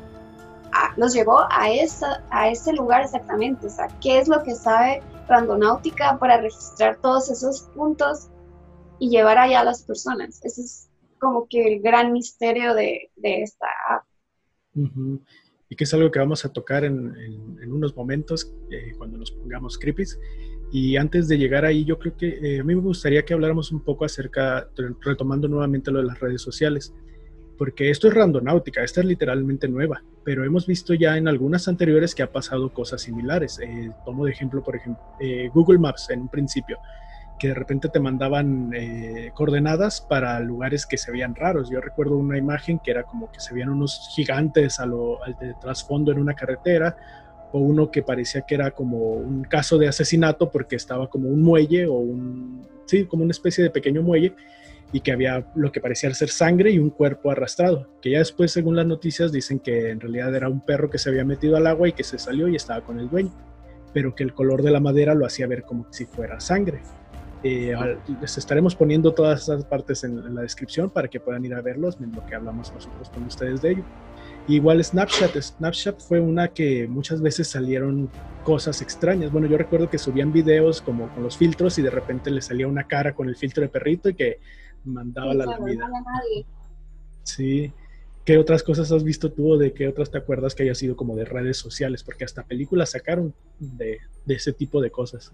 a, 0.72 0.94
los 0.96 1.12
llevó 1.12 1.40
a, 1.50 1.70
ese 1.70 2.72
lugar 2.72 3.02
exactamente, 3.02 3.66
o 3.66 3.70
sea, 3.70 3.88
qué 4.00 4.18
es 4.18 4.28
lo 4.28 4.42
que 4.42 4.54
sabe 4.54 5.02
Randonáutica 5.28 6.18
para 6.18 6.40
registrar 6.40 6.98
todos 7.02 7.30
esos 7.30 7.62
puntos 7.74 8.28
y 8.98 9.10
llevar 9.10 9.38
allá 9.38 9.60
a 9.60 9.64
las 9.64 9.82
personas. 9.82 10.40
Ese 10.44 10.62
es 10.62 10.90
como 11.18 11.46
que 11.46 11.74
el 11.74 11.82
gran 11.82 12.12
misterio 12.12 12.74
de 12.74 13.10
esta 13.16 13.66
app. 13.90 14.04
Y 15.70 15.76
que 15.76 15.84
es 15.84 15.94
algo 15.94 16.10
que 16.10 16.18
vamos 16.18 16.44
a 16.44 16.52
tocar 16.52 16.84
en, 16.84 17.14
en, 17.62 17.72
unos 17.72 17.96
momentos 17.96 18.52
eh, 18.70 18.92
cuando 18.98 19.16
nos 19.16 19.30
pongamos 19.30 19.78
creepies. 19.78 20.20
Y 20.70 20.96
antes 20.96 21.28
de 21.28 21.38
llegar 21.38 21.64
ahí, 21.64 21.84
yo 21.84 21.98
creo 21.98 22.16
que 22.16 22.28
eh, 22.42 22.60
a 22.60 22.64
mí 22.64 22.74
me 22.74 22.82
gustaría 22.82 23.24
que 23.24 23.32
habláramos 23.32 23.72
un 23.72 23.80
poco 23.80 24.04
acerca, 24.04 24.68
retomando 25.00 25.48
nuevamente 25.48 25.90
lo 25.90 26.00
de 26.00 26.06
las 26.06 26.20
redes 26.20 26.42
sociales 26.42 26.92
porque 27.56 27.90
esto 27.90 28.08
es 28.08 28.14
randonáutica, 28.14 28.82
esta 28.82 29.00
es 29.00 29.06
literalmente 29.06 29.68
nueva, 29.68 30.02
pero 30.24 30.46
hemos 30.46 30.66
visto 30.66 30.94
ya 30.94 31.18
en 31.18 31.28
algunas 31.28 31.68
anteriores 31.68 32.14
que 32.14 32.22
ha 32.22 32.32
pasado 32.32 32.72
cosas 32.72 33.02
similares. 33.02 33.58
Eh, 33.58 33.90
tomo 34.06 34.24
de 34.24 34.30
ejemplo, 34.30 34.62
por 34.62 34.76
ejemplo, 34.76 35.04
Google 35.52 35.78
Maps 35.78 36.08
en 36.08 36.22
un 36.22 36.30
principio, 36.30 36.78
que 37.40 37.48
de 37.48 37.54
repente 37.54 37.88
te 37.88 37.98
mandaban 37.98 38.70
eh, 38.74 39.32
coordenadas 39.34 40.02
para 40.02 40.38
lugares 40.40 40.86
que 40.86 40.98
se 40.98 41.10
veían 41.10 41.34
raros. 41.34 41.70
Yo 41.70 41.80
recuerdo 41.80 42.16
una 42.16 42.36
imagen 42.38 42.78
que 42.78 42.90
era 42.90 43.02
como 43.02 43.32
que 43.32 43.40
se 43.40 43.54
veían 43.54 43.70
unos 43.70 44.10
gigantes 44.14 44.78
a 44.78 44.86
lo, 44.86 45.24
al 45.24 45.36
de 45.40 45.54
trasfondo 45.60 46.12
en 46.12 46.18
una 46.18 46.34
carretera, 46.34 46.96
o 47.50 47.58
uno 47.58 47.90
que 47.90 48.02
parecía 48.02 48.42
que 48.42 48.54
era 48.54 48.70
como 48.72 49.14
un 49.14 49.42
caso 49.42 49.78
de 49.78 49.88
asesinato 49.88 50.50
porque 50.50 50.76
estaba 50.76 51.08
como 51.08 51.28
un 51.30 51.42
muelle 51.42 51.86
o 51.86 51.94
un, 51.94 52.68
sí, 52.84 53.06
como 53.06 53.24
una 53.24 53.32
especie 53.32 53.64
de 53.64 53.70
pequeño 53.70 54.02
muelle 54.02 54.34
y 54.92 55.00
que 55.00 55.10
había 55.10 55.46
lo 55.54 55.72
que 55.72 55.80
parecía 55.80 56.12
ser 56.12 56.28
sangre 56.28 56.70
y 56.70 56.78
un 56.78 56.90
cuerpo 56.90 57.30
arrastrado, 57.30 57.88
que 58.02 58.10
ya 58.10 58.18
después, 58.18 58.52
según 58.52 58.76
las 58.76 58.86
noticias, 58.86 59.32
dicen 59.32 59.60
que 59.60 59.90
en 59.90 60.00
realidad 60.00 60.34
era 60.34 60.48
un 60.48 60.60
perro 60.60 60.90
que 60.90 60.98
se 60.98 61.08
había 61.08 61.24
metido 61.24 61.56
al 61.56 61.66
agua 61.66 61.88
y 61.88 61.92
que 61.92 62.04
se 62.04 62.18
salió 62.18 62.48
y 62.48 62.56
estaba 62.56 62.82
con 62.82 62.98
el 63.00 63.08
dueño, 63.08 63.32
pero 63.94 64.14
que 64.14 64.24
el 64.24 64.34
color 64.34 64.62
de 64.62 64.72
la 64.72 64.80
madera 64.80 65.14
lo 65.14 65.24
hacía 65.24 65.46
ver 65.46 65.62
como 65.62 65.86
si 65.90 66.04
fuera 66.04 66.38
sangre. 66.40 66.82
Eh, 67.42 67.74
les 68.20 68.36
estaremos 68.36 68.74
poniendo 68.74 69.12
todas 69.12 69.42
esas 69.42 69.64
partes 69.64 70.04
en, 70.04 70.34
la 70.34 70.42
descripción 70.42 70.90
para 70.90 71.08
que 71.08 71.20
puedan 71.20 71.44
ir 71.44 71.54
a 71.54 71.60
verlos, 71.60 71.96
en 72.00 72.12
lo 72.12 72.24
que 72.26 72.34
hablamos 72.34 72.72
nosotros 72.72 73.08
con 73.10 73.24
ustedes 73.24 73.62
de 73.62 73.72
ello. 73.72 73.84
Igual 74.48 74.82
Snapchat, 74.82 75.36
Snapchat 75.40 76.00
fue 76.00 76.20
una 76.20 76.48
que 76.48 76.88
muchas 76.88 77.22
veces 77.22 77.48
salieron 77.48 78.10
cosas 78.44 78.82
extrañas. 78.82 79.30
Bueno, 79.30 79.46
yo 79.46 79.56
recuerdo 79.56 79.88
que 79.88 79.98
subían 79.98 80.32
videos 80.32 80.82
como 80.82 81.08
con 81.14 81.22
los 81.22 81.36
filtros 81.36 81.78
y 81.78 81.82
de 81.82 81.90
repente 81.90 82.30
le 82.30 82.42
salía 82.42 82.66
una 82.66 82.84
cara 82.84 83.14
con 83.14 83.28
el 83.28 83.36
filtro 83.36 83.62
de 83.62 83.68
perrito 83.68 84.08
y 84.08 84.14
que 84.14 84.40
mandaba 84.84 85.34
la 85.34 85.58
vida. 85.58 85.88
Sí. 87.22 87.72
¿Qué 88.24 88.38
otras 88.38 88.62
cosas 88.62 88.92
has 88.92 89.02
visto 89.02 89.32
tú 89.32 89.52
o 89.52 89.58
de 89.58 89.72
qué 89.72 89.88
otras 89.88 90.10
te 90.10 90.18
acuerdas 90.18 90.54
que 90.54 90.62
haya 90.64 90.74
sido 90.74 90.94
como 90.94 91.16
de 91.16 91.24
redes 91.24 91.56
sociales? 91.56 92.02
Porque 92.04 92.24
hasta 92.24 92.44
películas 92.44 92.90
sacaron 92.90 93.34
de, 93.58 93.98
ese 94.26 94.52
tipo 94.52 94.80
de 94.80 94.90
cosas. 94.90 95.32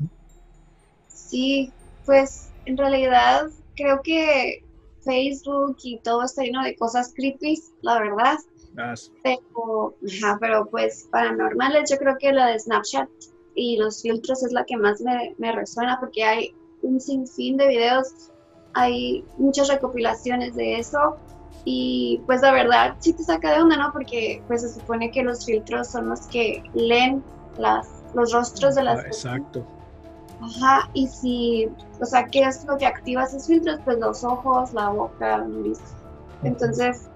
Sí, 1.08 1.72
pues 2.06 2.50
en 2.64 2.76
realidad 2.76 3.48
creo 3.74 4.00
que 4.02 4.64
Facebook 5.02 5.76
y 5.82 5.98
todo 5.98 6.24
está 6.24 6.42
lleno 6.42 6.62
de 6.64 6.74
cosas 6.76 7.12
creepy, 7.14 7.60
la 7.82 8.00
verdad. 8.00 8.38
Ah, 8.78 8.94
pero, 9.22 9.94
pero 10.40 10.66
pues 10.66 11.08
paranormales, 11.10 11.90
yo 11.90 11.96
creo 11.96 12.16
que 12.18 12.32
la 12.32 12.48
de 12.48 12.58
Snapchat 12.58 13.08
y 13.54 13.76
los 13.78 14.02
filtros 14.02 14.42
es 14.42 14.52
la 14.52 14.64
que 14.64 14.76
más 14.76 15.00
me, 15.00 15.34
me 15.38 15.52
resuena 15.52 15.98
porque 15.98 16.24
hay 16.24 16.54
un 16.82 17.00
sinfín 17.00 17.56
de 17.56 17.68
videos 17.68 18.30
hay 18.76 19.24
muchas 19.38 19.68
recopilaciones 19.68 20.54
de 20.54 20.78
eso 20.78 21.16
y 21.64 22.20
pues 22.26 22.42
la 22.42 22.52
verdad 22.52 22.94
sí 23.00 23.14
te 23.14 23.24
saca 23.24 23.52
de 23.52 23.62
onda, 23.62 23.76
¿no? 23.78 23.90
Porque 23.90 24.42
pues 24.46 24.60
se 24.60 24.68
supone 24.68 25.10
que 25.10 25.22
los 25.22 25.46
filtros 25.46 25.88
son 25.88 26.10
los 26.10 26.26
que 26.26 26.62
leen 26.74 27.24
las, 27.58 27.88
los 28.14 28.32
rostros 28.32 28.74
de 28.74 28.84
las 28.84 29.04
Exacto. 29.06 29.66
Ajá, 30.40 30.88
y 30.92 31.06
si, 31.08 31.68
o 32.00 32.04
sea, 32.04 32.26
¿qué 32.26 32.40
es 32.40 32.64
lo 32.66 32.76
que 32.76 32.86
activa 32.86 33.24
esos 33.24 33.46
filtros? 33.46 33.80
Pues 33.84 33.98
los 33.98 34.22
ojos, 34.22 34.72
la 34.72 34.90
boca, 34.90 35.38
la 35.38 35.48
nariz. 35.48 35.80
Entonces, 36.42 37.08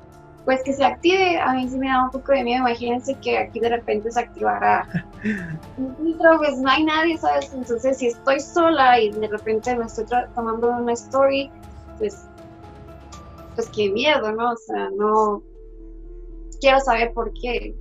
pues 0.44 0.62
que 0.64 0.72
se 0.72 0.84
active, 0.84 1.38
a 1.38 1.52
mí 1.52 1.68
sí 1.68 1.78
me 1.78 1.88
da 1.88 2.04
un 2.04 2.10
poco 2.10 2.32
de 2.32 2.42
miedo. 2.42 2.60
Imagínense 2.60 3.14
que 3.20 3.38
aquí 3.38 3.60
de 3.60 3.68
repente 3.68 4.10
se 4.10 4.20
activara 4.20 4.88
un 5.76 5.94
filtro, 5.96 6.38
pues 6.38 6.58
no 6.58 6.70
hay 6.70 6.84
nadie, 6.84 7.18
¿sabes? 7.18 7.52
Entonces, 7.52 7.98
si 7.98 8.06
estoy 8.08 8.40
sola 8.40 8.98
y 8.98 9.10
de 9.10 9.28
repente 9.28 9.76
me 9.76 9.84
estoy 9.84 10.06
tomando 10.34 10.70
una 10.70 10.92
story, 10.94 11.50
pues, 11.98 12.26
pues 13.54 13.68
qué 13.76 13.90
miedo, 13.90 14.32
¿no? 14.32 14.52
O 14.52 14.56
sea, 14.56 14.88
no 14.96 15.42
quiero 16.60 16.80
saber 16.80 17.12
por 17.12 17.32
qué. 17.34 17.74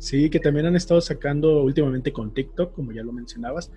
Sí, 0.00 0.30
que 0.30 0.40
también 0.40 0.64
han 0.64 0.76
estado 0.76 1.02
sacando 1.02 1.62
últimamente 1.62 2.10
con 2.10 2.32
TikTok, 2.32 2.72
como 2.72 2.90
ya 2.90 3.02
lo 3.02 3.12
mencionabas, 3.12 3.70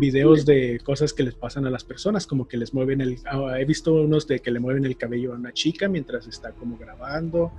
videos 0.00 0.44
de 0.44 0.80
cosas 0.82 1.12
que 1.12 1.22
les 1.22 1.36
pasan 1.36 1.66
a 1.66 1.70
las 1.70 1.84
personas, 1.84 2.26
como 2.26 2.48
que 2.48 2.56
les 2.56 2.74
mueven 2.74 3.00
el... 3.00 3.18
Ah, 3.30 3.60
he 3.60 3.64
visto 3.64 3.94
unos 3.94 4.26
de 4.26 4.40
que 4.40 4.50
le 4.50 4.58
mueven 4.58 4.84
el 4.84 4.96
cabello 4.96 5.32
a 5.32 5.36
una 5.36 5.52
chica 5.52 5.88
mientras 5.88 6.26
está 6.26 6.50
como 6.50 6.76
grabando, 6.76 7.52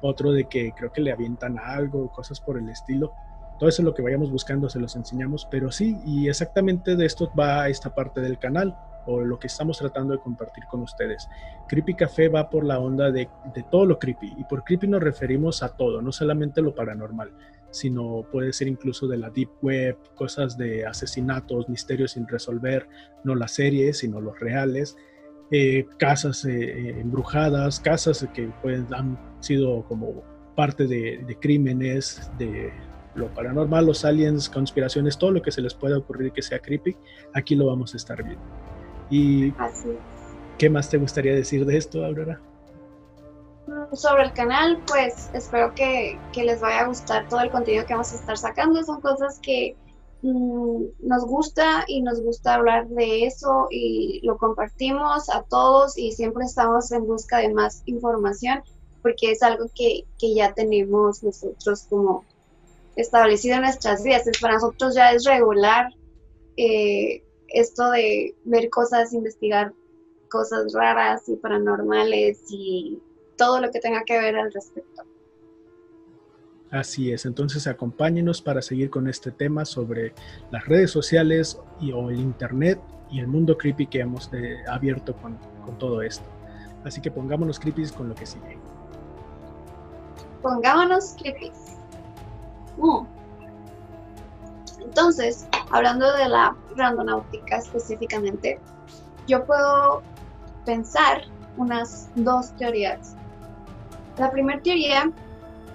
otro 0.00 0.32
de 0.32 0.48
que 0.48 0.72
creo 0.76 0.92
que 0.92 1.02
le 1.02 1.12
avientan 1.12 1.56
algo, 1.56 2.10
cosas 2.10 2.40
por 2.40 2.58
el 2.58 2.68
estilo. 2.68 3.12
Todo 3.60 3.68
eso 3.68 3.82
es 3.82 3.86
lo 3.86 3.94
que 3.94 4.02
vayamos 4.02 4.32
buscando, 4.32 4.68
se 4.68 4.80
los 4.80 4.96
enseñamos, 4.96 5.46
pero 5.48 5.70
sí, 5.70 5.96
y 6.04 6.28
exactamente 6.28 6.96
de 6.96 7.06
esto 7.06 7.30
va 7.38 7.68
esta 7.68 7.94
parte 7.94 8.20
del 8.20 8.40
canal 8.40 8.76
o 9.06 9.20
lo 9.20 9.38
que 9.38 9.46
estamos 9.46 9.78
tratando 9.78 10.14
de 10.14 10.20
compartir 10.20 10.64
con 10.70 10.82
ustedes. 10.82 11.28
Creepy 11.68 11.94
Café 11.94 12.28
va 12.28 12.48
por 12.48 12.64
la 12.64 12.78
onda 12.78 13.10
de, 13.10 13.28
de 13.54 13.62
todo 13.70 13.86
lo 13.86 13.98
creepy, 13.98 14.34
y 14.38 14.44
por 14.44 14.64
creepy 14.64 14.88
nos 14.88 15.02
referimos 15.02 15.62
a 15.62 15.76
todo, 15.76 16.02
no 16.02 16.12
solamente 16.12 16.62
lo 16.62 16.74
paranormal 16.74 17.32
sino 17.72 18.26
puede 18.30 18.52
ser 18.52 18.68
incluso 18.68 19.08
de 19.08 19.16
la 19.16 19.30
deep 19.30 19.50
web, 19.62 19.96
cosas 20.14 20.56
de 20.56 20.86
asesinatos, 20.86 21.68
misterios 21.68 22.12
sin 22.12 22.28
resolver, 22.28 22.86
no 23.24 23.34
las 23.34 23.52
series, 23.52 23.98
sino 23.98 24.20
los 24.20 24.38
reales, 24.38 24.96
eh, 25.50 25.86
casas 25.98 26.44
eh, 26.44 26.50
eh, 26.52 27.00
embrujadas, 27.00 27.80
casas 27.80 28.26
que 28.32 28.48
pueden, 28.62 28.86
han 28.94 29.18
sido 29.40 29.84
como 29.84 30.22
parte 30.54 30.86
de, 30.86 31.36
crímenes, 31.40 32.30
de 32.38 32.70
lo 33.14 33.32
paranormal, 33.34 33.86
los 33.86 34.04
aliens, 34.04 34.48
conspiraciones, 34.48 35.18
todo 35.18 35.30
lo 35.30 35.42
que 35.42 35.50
se 35.50 35.62
les 35.62 35.74
pueda 35.74 35.98
ocurrir 35.98 36.32
que 36.32 36.42
sea 36.42 36.58
creepy, 36.58 36.96
aquí 37.34 37.54
lo 37.54 37.66
vamos 37.66 37.94
a 37.94 37.96
estar 37.96 38.22
viendo. 38.22 38.42
¿Y 39.14 39.52
qué 40.56 40.70
más 40.70 40.88
te 40.88 40.96
gustaría 40.96 41.34
decir 41.34 41.66
de 41.66 41.76
esto, 41.76 42.02
Aurora? 42.02 42.40
sobre 43.92 44.22
el 44.22 44.32
canal, 44.32 44.82
pues 44.86 45.28
espero 45.34 45.74
que, 45.74 46.18
les 46.34 46.60
vaya 46.60 46.80
a 46.80 46.86
gustar 46.86 47.28
todo 47.28 47.40
el 47.40 47.50
contenido 47.50 47.84
que 47.84 47.92
vamos 47.92 48.10
a 48.12 48.16
estar 48.16 48.38
sacando. 48.38 48.82
Son 48.82 49.02
cosas 49.02 49.38
que 49.40 49.76
mm, 50.22 50.84
nos 51.02 51.26
gusta 51.26 51.84
y 51.86 52.00
nos 52.00 52.22
gusta 52.22 52.54
hablar 52.54 52.88
de 52.88 53.26
eso 53.26 53.68
y 53.70 54.20
lo 54.24 54.38
compartimos 54.38 55.28
a 55.28 55.42
todos 55.42 55.98
y 55.98 56.12
siempre 56.12 56.44
estamos 56.44 56.90
en 56.90 57.06
busca 57.06 57.38
de 57.38 57.52
más 57.52 57.82
información 57.84 58.62
porque 59.02 59.32
es 59.32 59.42
algo 59.42 59.66
que, 59.74 60.04
ya 60.18 60.54
tenemos 60.54 61.22
nosotros 61.22 61.86
como 61.90 62.24
establecido 62.96 63.56
en 63.56 63.62
nuestras 63.62 64.02
vidas. 64.02 64.22
Para 64.40 64.54
nosotros 64.54 64.94
ya 64.94 65.12
es 65.12 65.24
regular 65.24 65.90
eh, 66.56 67.22
esto 67.52 67.90
de 67.90 68.34
ver 68.44 68.70
cosas, 68.70 69.12
investigar 69.12 69.72
cosas 70.28 70.72
raras 70.72 71.28
y 71.28 71.36
paranormales 71.36 72.42
y 72.48 73.00
todo 73.36 73.60
lo 73.60 73.70
que 73.70 73.80
tenga 73.80 74.02
que 74.04 74.18
ver 74.18 74.36
al 74.36 74.52
respecto. 74.52 75.02
Así 76.70 77.12
es, 77.12 77.26
entonces 77.26 77.66
acompáñenos 77.66 78.40
para 78.40 78.62
seguir 78.62 78.88
con 78.88 79.06
este 79.06 79.30
tema 79.30 79.66
sobre 79.66 80.14
las 80.50 80.64
redes 80.64 80.90
sociales 80.90 81.60
y, 81.78 81.92
o 81.92 82.08
el 82.08 82.18
Internet 82.18 82.80
y 83.10 83.20
el 83.20 83.26
mundo 83.26 83.58
creepy 83.58 83.86
que 83.86 84.00
hemos 84.00 84.30
eh, 84.32 84.56
abierto 84.66 85.14
con, 85.16 85.36
con, 85.66 85.78
todo 85.78 86.00
esto. 86.00 86.24
Así 86.82 87.02
que 87.02 87.10
pongámonos 87.10 87.60
creepy 87.60 87.86
con 87.90 88.08
lo 88.08 88.14
que 88.14 88.24
sigue. 88.24 88.56
Pongámonos 90.40 91.14
creepy. 91.20 91.52
Mm. 92.78 93.21
Entonces, 94.84 95.46
hablando 95.70 96.12
de 96.12 96.28
la 96.28 96.56
randonáutica 96.76 97.58
específicamente, 97.58 98.60
yo 99.26 99.44
puedo 99.44 100.02
pensar 100.64 101.22
unas 101.56 102.08
dos 102.14 102.54
teorías. 102.56 103.14
La 104.18 104.30
primera 104.30 104.60
teoría, 104.60 105.10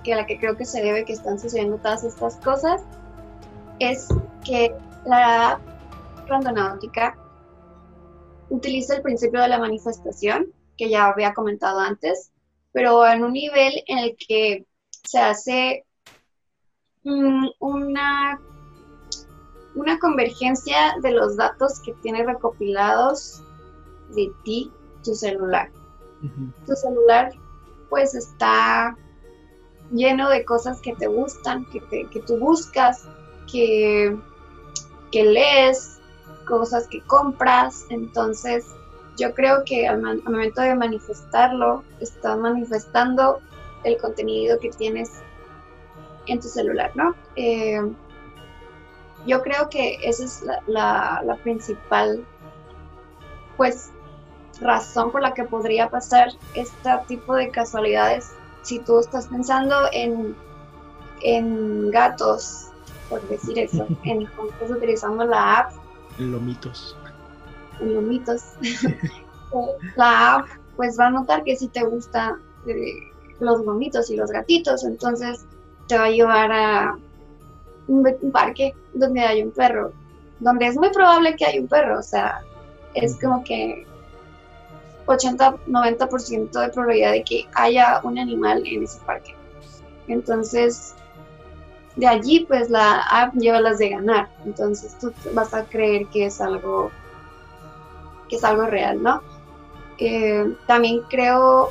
que 0.04 0.14
a 0.14 0.18
la 0.18 0.26
que 0.26 0.40
creo 0.40 0.56
que 0.56 0.66
se 0.66 0.82
debe 0.82 1.06
que 1.06 1.14
están 1.14 1.40
sucediendo 1.40 1.78
todas 1.78 2.04
estas 2.04 2.38
cosas, 2.38 2.84
es 3.80 4.08
que 4.44 4.74
la 5.06 5.60
randonáutica 6.28 7.18
utiliza 8.50 8.96
el 8.96 9.02
principio 9.02 9.42
de 9.42 9.48
la 9.50 9.60
manifestación, 9.60 10.54
que 10.78 10.90
ya 10.90 11.08
había 11.08 11.34
comentado 11.34 11.80
antes, 11.80 12.32
pero 12.72 13.06
en 13.08 13.24
un 13.24 13.34
nivel 13.34 13.84
en 13.88 13.98
el 14.00 14.16
que 14.16 14.66
se 15.04 15.20
hace 15.20 15.86
mm, 17.04 17.48
una, 17.60 18.40
una 19.78 20.00
convergencia 20.00 20.96
de 21.02 21.12
los 21.12 21.38
datos 21.38 21.80
que 21.80 21.94
tiene 22.02 22.26
recopilados 22.26 23.44
de 24.10 24.32
ti, 24.44 24.72
tu 25.04 25.14
celular. 25.14 25.70
Tu 26.66 26.76
celular 26.76 27.32
pues 27.90 28.16
está 28.16 28.98
lleno 29.92 30.30
de 30.30 30.44
cosas 30.44 30.82
que 30.82 30.96
te 30.96 31.06
gustan, 31.06 31.66
que, 31.66 32.08
que 32.10 32.20
tú 32.22 32.40
buscas, 32.40 33.08
que, 33.50 34.18
que 35.12 35.24
lees, 35.24 36.00
cosas 36.48 36.88
que 36.88 37.02
compras. 37.02 37.86
Entonces, 37.90 38.66
yo 39.16 39.34
creo 39.36 39.64
que 39.64 39.88
al, 39.88 40.02
momento 40.24 40.62
de 40.62 40.76
manifestarlo, 40.76 41.84
estás 42.00 42.38
manifestando 42.40 43.40
el 43.84 43.98
contenido 43.98 44.60
que 44.60 44.72
tienes 44.72 45.12
en 46.26 46.40
tu 46.40 46.48
celular, 46.48 46.92
¿no? 46.96 47.16
Eh, 47.36 47.80
yo 49.28 49.44
creo 49.44 49.70
que 49.70 50.00
esa 50.02 50.24
es 50.24 50.44
la, 50.68 51.22
la, 51.24 51.36
principal, 51.38 52.26
pues, 53.58 53.92
razón 54.62 55.12
por 55.12 55.22
la 55.22 55.34
que 55.34 55.44
podría 55.44 55.90
pasar 55.90 56.30
este 56.56 56.90
tipo 57.08 57.36
de 57.36 57.52
casualidades 57.52 58.32
si 58.64 58.80
tú 58.80 59.00
estás 59.00 59.28
pensando 59.28 59.76
en, 59.92 60.36
en 61.22 61.92
gatos, 61.92 62.70
por 63.10 63.22
decir 63.28 63.60
eso, 63.60 63.86
en 64.04 64.24
estás 64.24 64.72
utilizando 64.72 65.26
la 65.26 65.60
app. 65.60 65.74
En 66.18 66.32
lomitos. 66.32 66.96
En 67.82 67.94
lomitos. 67.94 68.44
la 69.96 70.36
app, 70.36 70.48
pues 70.76 70.98
va 71.00 71.08
a 71.08 71.12
notar 71.12 71.44
que 71.44 71.56
si 71.56 71.68
te 71.68 71.84
gustan 71.84 72.42
eh, 72.66 73.12
los 73.40 73.64
lomitos 73.66 74.10
y 74.10 74.16
los 74.16 74.32
gatitos, 74.32 74.84
entonces 74.84 75.46
te 75.88 75.98
va 75.98 76.06
a 76.06 76.10
llevar 76.10 76.52
a 76.52 76.98
un, 77.88 78.32
parque 78.32 78.74
donde 78.94 79.22
hay 79.22 79.42
un 79.42 79.52
perro, 79.52 79.92
donde 80.40 80.68
es 80.68 80.76
muy 80.76 80.90
probable 80.90 81.36
que 81.36 81.46
haya 81.46 81.62
un 81.62 81.68
perro, 81.68 82.00
o 82.00 82.04
sea, 82.04 82.42
es 82.94 83.20
como 83.20 83.44
que 83.44 83.86
80-90% 85.06 86.52
de 86.52 86.70
probabilidad 86.70 87.12
de 87.12 87.24
que 87.24 87.48
haya 87.56 88.02
un 88.04 88.20
animal 88.20 88.64
en 88.66 88.84
ese 88.84 89.00
parque. 89.06 89.36
Entonces, 90.08 90.96
de 91.96 92.08
allí, 92.08 92.46
pues 92.48 92.70
la 92.70 93.00
app 93.02 93.34
lleva 93.36 93.60
las 93.60 93.80
de 93.80 93.90
ganar. 93.90 94.30
Entonces, 94.46 94.98
tú 95.00 95.12
vas 95.34 95.54
a 95.54 95.66
creer 95.66 96.08
que 96.08 96.28
es 96.28 96.40
algo, 96.40 96.92
que 98.30 98.36
es 98.36 98.44
algo 98.44 98.66
real, 98.68 99.02
¿no? 99.02 99.22
Eh, 99.98 100.56
también 100.68 101.02
creo 101.10 101.70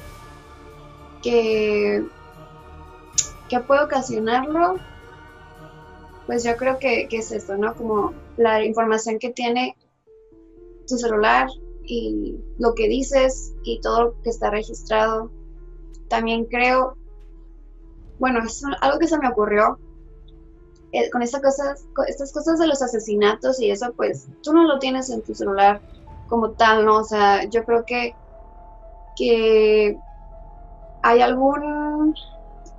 que, 1.22 2.04
que 3.48 3.60
puede 3.60 3.84
ocasionarlo. 3.84 4.78
Pues 6.26 6.44
yo 6.44 6.56
creo 6.56 6.78
que, 6.78 7.08
que 7.08 7.18
es 7.18 7.32
esto, 7.32 7.56
¿no? 7.56 7.74
Como 7.74 8.12
la 8.36 8.64
información 8.64 9.18
que 9.18 9.30
tiene 9.30 9.76
tu 10.86 10.96
celular 10.96 11.48
y 11.84 12.36
lo 12.58 12.74
que 12.74 12.88
dices 12.88 13.54
y 13.62 13.80
todo 13.80 14.04
lo 14.04 14.22
que 14.22 14.30
está 14.30 14.50
registrado. 14.50 15.30
También 16.08 16.46
creo, 16.46 16.96
bueno, 18.18 18.40
es 18.44 18.62
algo 18.80 18.98
que 18.98 19.08
se 19.08 19.18
me 19.18 19.28
ocurrió 19.28 19.78
eh, 20.92 21.10
con 21.10 21.22
estas 21.22 21.42
cosas, 21.42 21.86
estas 22.08 22.32
cosas 22.32 22.58
de 22.58 22.66
los 22.66 22.80
asesinatos 22.82 23.60
y 23.60 23.70
eso, 23.70 23.92
pues 23.96 24.28
tú 24.42 24.52
no 24.52 24.64
lo 24.64 24.78
tienes 24.78 25.10
en 25.10 25.22
tu 25.22 25.34
celular 25.34 25.80
como 26.28 26.52
tal, 26.52 26.84
¿no? 26.84 26.98
O 26.98 27.04
sea, 27.04 27.44
yo 27.44 27.64
creo 27.64 27.84
que, 27.84 28.14
que 29.16 29.98
hay 31.02 31.20
algún, 31.20 32.14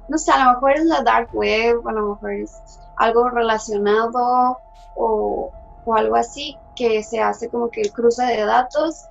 no 0.10 0.18
sé, 0.18 0.32
a 0.32 0.46
lo 0.46 0.52
mejor 0.52 0.72
es 0.74 0.86
la 0.86 1.02
dark 1.02 1.30
web, 1.34 1.88
a 1.88 1.92
lo 1.92 2.10
mejor 2.10 2.34
es 2.34 2.54
algo 2.98 3.30
relacionado 3.30 4.58
o, 4.96 5.52
o 5.86 5.96
algo 5.96 6.16
así 6.16 6.58
que 6.76 7.04
se 7.04 7.20
hace 7.20 7.50
como 7.50 7.70
que 7.70 7.82
el 7.82 7.92
cruce 7.92 8.24
de 8.24 8.46
datos 8.46 9.06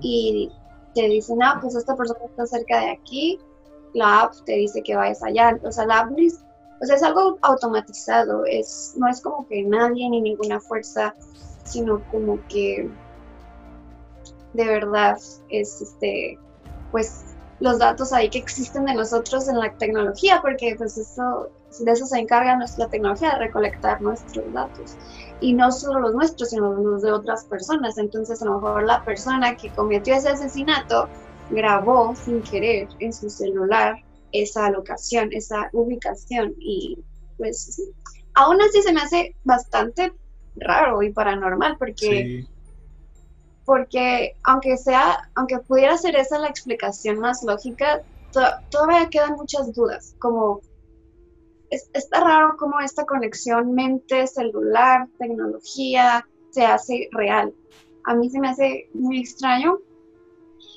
y 0.00 0.52
te 0.94 1.08
dicen, 1.08 1.42
ah, 1.42 1.58
pues 1.60 1.74
esta 1.74 1.96
persona 1.96 2.20
está 2.24 2.46
cerca 2.46 2.80
de 2.80 2.90
aquí, 2.90 3.40
la 3.94 4.22
app 4.22 4.34
te 4.44 4.52
dice 4.52 4.82
que 4.82 4.96
vayas 4.96 5.22
allá. 5.22 5.58
O 5.62 5.72
sea, 5.72 5.86
la 5.86 6.00
app 6.00 6.10
o 6.10 6.86
sea, 6.86 6.96
es 6.96 7.02
algo 7.02 7.38
automatizado, 7.42 8.44
es, 8.44 8.94
no 8.96 9.08
es 9.08 9.20
como 9.20 9.46
que 9.46 9.62
nadie 9.62 10.08
ni 10.10 10.20
ninguna 10.20 10.60
fuerza, 10.60 11.14
sino 11.64 12.02
como 12.10 12.38
que 12.48 12.90
de 14.52 14.64
verdad 14.66 15.16
es 15.48 15.80
este, 15.80 16.38
pues 16.90 17.33
los 17.60 17.78
datos 17.78 18.12
ahí 18.12 18.28
que 18.30 18.38
existen 18.38 18.84
de 18.84 18.94
nosotros 18.94 19.48
en 19.48 19.58
la 19.58 19.72
tecnología, 19.76 20.40
porque 20.42 20.74
pues 20.76 20.98
eso, 20.98 21.48
de 21.78 21.92
eso 21.92 22.06
se 22.06 22.18
encarga 22.18 22.56
nuestra 22.56 22.88
tecnología, 22.88 23.32
de 23.32 23.38
recolectar 23.38 24.00
nuestros 24.02 24.52
datos. 24.52 24.96
Y 25.40 25.52
no 25.52 25.70
solo 25.70 26.00
los 26.00 26.14
nuestros, 26.14 26.50
sino 26.50 26.72
los 26.74 27.02
de 27.02 27.12
otras 27.12 27.44
personas. 27.44 27.98
Entonces 27.98 28.42
a 28.42 28.46
lo 28.46 28.54
mejor 28.54 28.84
la 28.84 29.04
persona 29.04 29.56
que 29.56 29.70
cometió 29.70 30.14
ese 30.14 30.30
asesinato 30.30 31.08
grabó 31.50 32.14
sin 32.16 32.42
querer 32.42 32.88
en 33.00 33.12
su 33.12 33.28
celular 33.30 33.96
esa 34.32 34.70
locación, 34.70 35.28
esa 35.32 35.68
ubicación 35.72 36.54
y 36.58 36.98
pues 37.36 37.80
aún 38.34 38.60
así 38.60 38.82
se 38.82 38.92
me 38.92 39.00
hace 39.00 39.36
bastante 39.44 40.12
raro 40.56 41.02
y 41.02 41.12
paranormal 41.12 41.76
porque 41.78 42.46
porque 43.64 44.36
aunque 44.44 44.76
sea, 44.76 45.30
aunque 45.34 45.58
pudiera 45.58 45.96
ser 45.96 46.16
esa 46.16 46.38
la 46.38 46.48
explicación 46.48 47.18
más 47.18 47.42
lógica, 47.42 48.02
todavía 48.70 49.08
quedan 49.08 49.34
muchas 49.34 49.72
dudas, 49.72 50.14
como 50.18 50.60
está 51.70 52.20
raro 52.20 52.56
cómo 52.58 52.80
esta 52.80 53.04
conexión 53.04 53.72
mente, 53.72 54.26
celular, 54.26 55.08
tecnología 55.18 56.26
se 56.50 56.64
hace 56.64 57.08
real. 57.12 57.52
A 58.04 58.14
mí 58.14 58.30
se 58.30 58.38
me 58.38 58.48
hace 58.48 58.88
muy 58.94 59.20
extraño. 59.20 59.78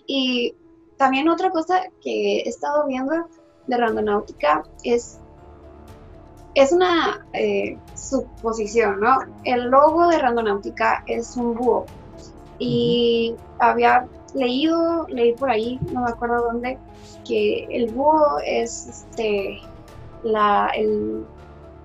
Y 0.08 0.56
también 0.98 1.30
otra 1.30 1.52
cosa 1.52 1.84
que 2.02 2.40
he 2.40 2.50
estado 2.50 2.88
viendo 2.88 3.28
de 3.68 3.78
randonáutica 3.78 4.64
es, 4.84 5.20
es 6.56 6.72
una 6.72 7.28
eh, 7.34 7.78
suposición, 7.94 9.02
¿no? 9.02 9.20
El 9.44 9.70
logo 9.70 10.08
de 10.08 10.18
randonáutica 10.18 11.04
es 11.06 11.36
un 11.36 11.54
búho 11.54 11.86
y 12.60 13.36
había 13.60 14.08
leído, 14.34 15.08
leí 15.10 15.34
por 15.34 15.50
ahí, 15.50 15.80
no 15.92 16.02
me 16.02 16.10
acuerdo 16.10 16.44
dónde, 16.44 16.78
que 17.26 17.66
el 17.70 17.92
búho 17.92 18.40
es 18.46 18.88
este, 18.88 19.60
la, 20.24 20.72
el 20.76 21.26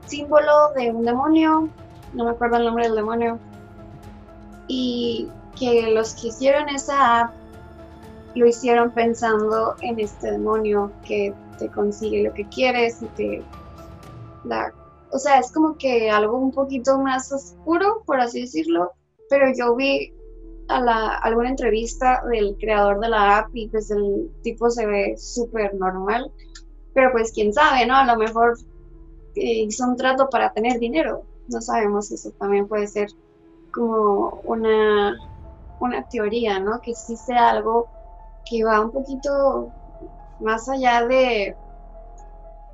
símbolo 0.07 0.73
de 0.77 0.91
un 0.91 1.05
demonio, 1.05 1.69
no 2.15 2.25
me 2.25 2.31
acuerdo 2.31 2.57
el 2.57 2.65
nombre 2.65 2.85
del 2.85 2.97
demonio, 2.97 3.39
y 4.69 5.29
que 5.59 5.93
los 5.93 6.15
que 6.15 6.29
hicieron 6.29 6.69
esa 6.69 7.21
app 7.21 7.35
lo 8.35 8.47
hicieron 8.47 8.91
pensando 8.91 9.75
en 9.83 10.01
este 10.01 10.33
demonio 10.33 10.91
que 11.07 11.35
te 11.59 11.69
consigue 11.69 12.25
lo 12.25 12.33
que 12.33 12.49
quieres 12.49 13.03
y 13.03 13.07
te 13.07 13.45
da, 14.45 14.73
o 15.13 15.19
sea, 15.19 15.39
es 15.39 15.53
como 15.53 15.77
que 15.77 16.11
algo 16.11 16.39
un 16.39 16.53
poquito 16.53 16.99
más 16.99 17.31
oscuro, 17.31 18.03
por 18.07 18.21
así 18.21 18.43
decirlo, 18.43 18.93
pero 19.29 19.53
yo 19.57 19.75
vi 19.77 20.13
a 20.69 20.81
la, 20.81 21.09
alguna 21.17 21.51
entrevista 21.51 22.23
del 22.31 22.57
creador 22.59 23.01
de 23.01 23.09
la 23.09 23.39
app 23.39 23.51
y 23.55 23.69
pues 23.69 23.91
el 23.91 24.31
tipo 24.43 24.71
se 24.71 24.87
ve 24.87 25.17
súper 25.19 25.75
normal, 25.75 26.31
pero 26.95 27.13
pues 27.13 27.33
quién 27.33 27.53
sabe, 27.53 27.87
¿no? 27.87 27.97
A 27.97 28.05
lo 28.05 28.17
mejor 28.17 28.59
eh, 29.35 29.65
hizo 29.65 29.85
un 29.85 29.97
trato 29.97 30.29
para 30.29 30.53
tener 30.53 30.79
dinero, 30.79 31.25
no 31.49 31.61
sabemos, 31.61 32.11
eso 32.11 32.31
también 32.33 32.69
puede 32.69 32.87
ser 32.87 33.09
como 33.73 34.41
una, 34.45 35.17
una 35.81 36.09
teoría, 36.09 36.59
¿no? 36.59 36.81
Que 36.81 36.95
sí 36.95 37.17
sea 37.17 37.51
algo 37.51 37.89
que 38.49 38.65
va 38.65 38.81
un 38.81 38.91
poquito 38.91 39.73
más 40.41 40.69
allá 40.69 41.07
de, 41.07 41.57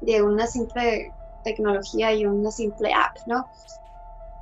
de 0.00 0.22
una 0.22 0.46
simple 0.46 1.12
tecnología 1.44 2.12
y 2.12 2.26
una 2.26 2.50
simple 2.50 2.92
app, 2.92 3.16
¿no? 3.26 3.46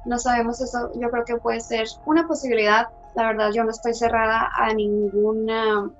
No 0.04 0.18
sabemos 0.18 0.60
eso, 0.60 0.92
yo 0.94 1.10
creo 1.10 1.24
que 1.24 1.36
puede 1.36 1.60
ser 1.60 1.86
una 2.04 2.26
posibilidad, 2.26 2.88
la 3.16 3.26
verdad 3.28 3.50
yo 3.52 3.64
no 3.64 3.70
estoy 3.70 3.94
cerrada 3.94 4.50
a 4.54 4.72
ninguna 4.74 5.90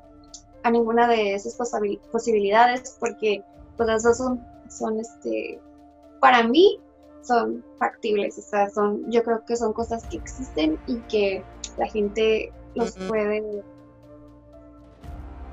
a 0.63 0.71
ninguna 0.71 1.09
de 1.09 1.35
esas 1.35 1.57
posibilidades 2.13 2.97
porque 3.01 3.43
pues 3.77 3.89
las 3.89 4.03
dos 4.03 4.19
son, 4.19 4.45
son 4.69 5.01
este 5.01 5.61
para 6.21 6.43
mí 6.43 6.81
son 7.27 7.65
factibles, 7.79 8.39
o 8.39 8.43
sea, 8.43 8.71
son, 8.71 9.11
yo 9.11 9.23
creo 9.25 9.45
que 9.45 9.57
son 9.57 9.73
cosas 9.73 10.05
que 10.07 10.17
existen 10.17 10.79
y 10.87 10.99
que 11.03 11.45
la 11.77 11.87
gente 11.89 12.53
los 12.75 12.97
puede, 12.97 13.63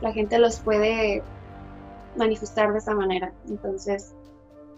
la 0.01 0.13
gente 0.13 0.37
los 0.37 0.59
puede 0.59 1.23
manifestar 2.15 2.71
de 2.71 2.77
esa 2.77 2.93
manera. 2.93 3.33
Entonces, 3.49 4.13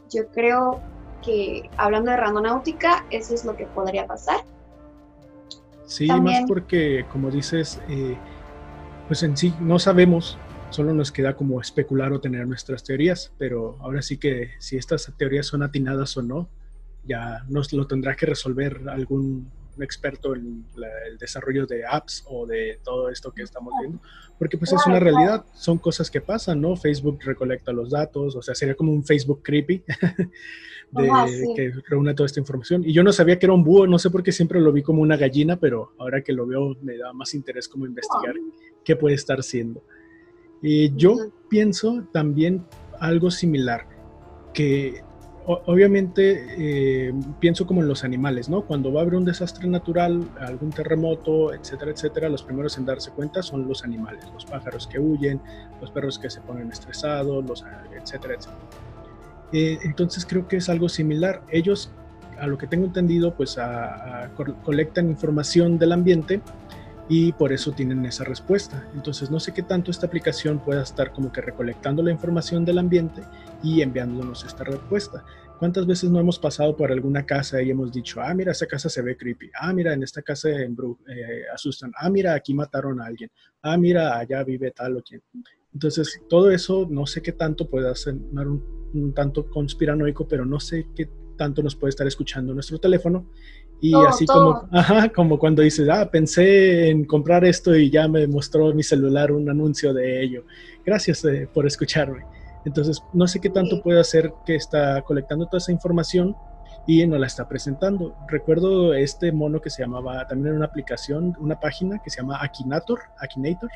yo 0.10 0.28
creo 0.30 0.80
que 1.22 1.70
hablando 1.78 2.12
de 2.12 2.18
randonáutica, 2.18 3.06
eso 3.10 3.34
es 3.34 3.44
lo 3.44 3.58
que 3.58 3.66
podría 3.68 4.08
pasar. 4.08 4.42
Sí, 5.86 6.08
más 6.08 6.44
porque, 6.48 7.06
como 7.12 7.30
dices, 7.30 7.80
eh, 7.90 8.18
pues 9.08 9.24
en 9.24 9.38
sí 9.38 9.54
no 9.60 9.80
sabemos, 9.80 10.38
solo 10.70 10.94
nos 10.94 11.12
queda 11.12 11.36
como 11.36 11.62
especular 11.62 12.12
o 12.12 12.20
tener 12.20 12.48
nuestras 12.48 12.84
teorías, 12.84 13.32
pero 13.38 13.78
ahora 13.82 14.02
sí 14.02 14.18
que 14.18 14.52
si 14.60 14.78
estas 14.78 15.12
teorías 15.18 15.46
son 15.46 15.64
atinadas 15.64 16.18
o 16.18 16.22
no, 16.22 16.50
ya 17.04 17.44
nos 17.48 17.72
lo 17.72 17.86
tendrá 17.86 18.16
que 18.16 18.26
resolver 18.26 18.82
algún 18.90 19.52
experto 19.84 20.36
en 20.36 20.66
el 21.08 21.18
desarrollo 21.18 21.66
de 21.66 21.86
apps 21.86 22.24
o 22.28 22.46
de 22.46 22.80
todo 22.84 23.10
esto 23.10 23.32
que 23.32 23.44
estamos 23.44 23.74
viendo, 23.80 24.00
porque 24.38 24.58
pues 24.58 24.74
es 24.74 24.86
una 24.86 25.00
realidad, 25.00 25.46
son 25.54 25.78
cosas 25.78 26.10
que 26.10 26.22
pasan, 26.22 26.62
¿no? 26.62 26.76
Facebook 26.76 27.20
recolecta 27.24 27.72
los 27.72 27.92
datos, 27.92 28.36
o 28.36 28.42
sea, 28.42 28.56
sería 28.56 28.76
como 28.76 28.92
un 28.92 29.04
Facebook 29.04 29.42
creepy 29.44 29.84
de 30.92 31.12
que 31.56 31.74
reúne 31.88 32.14
toda 32.14 32.28
esta 32.28 32.40
información. 32.40 32.84
Y 32.86 32.94
yo 32.94 33.04
no 33.04 33.12
sabía 33.12 33.40
que 33.40 33.46
era 33.46 33.54
un 33.54 33.64
búho, 33.64 33.88
no 33.88 34.00
sé 34.00 34.10
por 34.10 34.24
qué 34.24 34.32
siempre 34.32 34.60
lo 34.60 34.72
vi 34.72 34.84
como 34.84 35.02
una 35.02 35.18
gallina, 35.18 35.58
pero 35.58 35.94
ahora 35.98 36.22
que 36.22 36.34
lo 36.34 36.46
veo 36.46 36.76
me 36.82 36.98
da 36.98 37.14
más 37.14 37.34
interés 37.34 37.68
como 37.68 37.86
investigar 37.86 38.36
qué 38.84 38.96
puede 38.96 39.16
estar 39.16 39.42
siendo. 39.44 39.84
Y 40.62 40.96
yo 40.96 41.32
pienso 41.50 42.08
también 42.12 42.66
algo 43.00 43.30
similar, 43.32 43.88
que 44.54 45.04
obviamente 45.46 46.46
eh, 46.58 47.14
pienso 47.40 47.68
como 47.68 47.82
en 47.82 47.88
los 47.88 48.04
animales, 48.04 48.50
¿no? 48.50 48.64
Cuando 48.64 48.92
va 48.92 49.02
a 49.02 49.04
haber 49.04 49.16
un 49.16 49.26
desastre 49.26 49.68
natural, 49.68 50.28
algún 50.40 50.72
terremoto, 50.72 51.54
etcétera, 51.54 51.92
etcétera, 51.92 52.30
los 52.30 52.44
primeros 52.44 52.78
en 52.78 52.86
darse 52.86 53.12
cuenta 53.12 53.44
son 53.44 53.68
los 53.68 53.84
animales, 53.84 54.26
los 54.34 54.46
pájaros 54.46 54.88
que 54.88 55.00
huyen, 55.00 55.40
los 55.82 55.92
perros 55.92 56.18
que 56.18 56.30
se 56.30 56.42
ponen 56.42 56.72
estresados, 56.72 57.46
los, 57.46 57.64
etcétera, 57.96 58.36
etcétera. 58.36 58.58
Eh, 59.54 59.78
entonces 59.84 60.26
creo 60.26 60.48
que 60.48 60.58
es 60.58 60.70
algo 60.70 60.90
similar. 60.90 61.44
Ellos, 61.50 61.92
a 62.40 62.48
lo 62.48 62.58
que 62.58 62.68
tengo 62.68 62.86
entendido, 62.86 63.36
pues 63.36 63.58
colectan 64.64 65.10
información 65.10 65.78
del 65.78 65.92
ambiente 65.92 66.42
y 67.08 67.32
por 67.34 67.54
eso 67.54 67.72
tienen 67.72 68.06
esa 68.06 68.24
respuesta. 68.24 68.88
Entonces 68.94 69.30
no 69.30 69.40
sé 69.40 69.54
qué 69.54 69.64
tanto 69.64 69.92
esta 69.92 70.08
aplicación 70.08 70.60
pueda 70.60 70.84
estar 70.84 71.12
como 71.12 71.32
que 71.32 71.42
recolectando 71.42 72.02
la 72.02 72.12
información 72.12 72.66
del 72.66 72.80
ambiente 72.80 73.22
y 73.64 73.82
enviándonos 73.82 74.44
esta 74.44 74.64
respuesta. 74.64 75.24
¿Cuántas 75.60 75.86
veces 75.86 76.10
no 76.10 76.20
hemos 76.20 76.38
pasado 76.38 76.76
por 76.76 76.92
alguna 76.92 77.26
casa 77.26 77.62
y 77.62 77.70
hemos 77.70 77.92
dicho, 77.92 78.22
ah, 78.22 78.34
mira, 78.34 78.52
esa 78.52 78.66
casa 78.66 78.90
se 78.90 79.02
ve 79.02 79.16
creepy, 79.16 79.50
ah, 79.60 79.72
mira, 79.72 79.94
en 79.94 80.04
esta 80.04 80.22
casa 80.22 80.50
en 80.50 80.76
eh, 81.08 81.44
asustan, 81.54 81.94
ah, 81.98 82.10
mira, 82.10 82.34
aquí 82.34 82.54
mataron 82.54 83.00
a 83.00 83.06
alguien, 83.06 83.32
ah, 83.62 83.78
mira, 83.78 84.18
allá 84.18 84.44
vive 84.44 84.72
tal 84.72 84.98
o 84.98 85.02
quien. 85.02 85.22
Entonces, 85.74 86.22
todo 86.30 86.52
eso 86.52 86.88
no 86.90 87.06
sé 87.06 87.22
qué 87.22 87.32
tanto 87.32 87.70
puede 87.70 87.94
ser 87.96 88.16
un, 88.16 88.92
un 88.94 89.14
tanto 89.14 89.50
conspiranoico, 89.50 90.28
pero 90.28 90.46
no 90.46 90.60
sé 90.60 90.88
qué 90.94 91.10
tanto 91.38 91.62
nos 91.62 91.76
puede 91.76 91.90
estar 91.90 92.08
escuchando 92.08 92.54
nuestro 92.54 92.78
teléfono 92.78 93.30
y 93.82 93.94
así 93.94 94.26
como, 94.26 94.68
ajá, 94.72 95.10
como 95.10 95.38
cuando 95.38 95.62
dices, 95.62 95.88
ah, 95.90 96.10
pensé 96.10 96.90
en 96.90 97.06
comprar 97.06 97.44
esto 97.46 97.76
y 97.76 97.90
ya 97.90 98.08
me 98.08 98.26
mostró 98.28 98.74
mi 98.74 98.84
celular 98.84 99.32
un 99.32 99.50
anuncio 99.50 99.94
de 99.94 100.24
ello. 100.24 100.44
Gracias 100.86 101.24
eh, 101.26 101.48
por 101.54 101.68
escucharme. 101.68 102.26
Entonces, 102.66 103.04
no 103.14 103.28
sé 103.28 103.40
qué 103.40 103.50
tanto 103.50 103.82
puede 103.82 104.00
hacer 104.00 104.34
que 104.46 104.56
está 104.56 105.02
colectando 105.04 105.46
toda 105.46 105.60
esa 105.60 105.72
información 105.72 106.36
y 106.88 107.06
no 107.06 107.18
la 107.18 107.28
está 107.28 107.48
presentando. 107.48 108.16
Recuerdo 108.28 108.94
este 108.94 109.32
mono 109.32 109.62
que 109.62 109.70
se 109.70 109.84
llamaba, 109.84 110.26
también 110.28 110.48
era 110.48 110.58
una 110.58 110.66
aplicación, 110.66 111.36
una 111.40 111.60
página 111.60 112.00
que 112.00 112.10
se 112.10 112.22
llama 112.22 112.40
Akinator, 112.42 113.00
Akinator. 113.20 113.70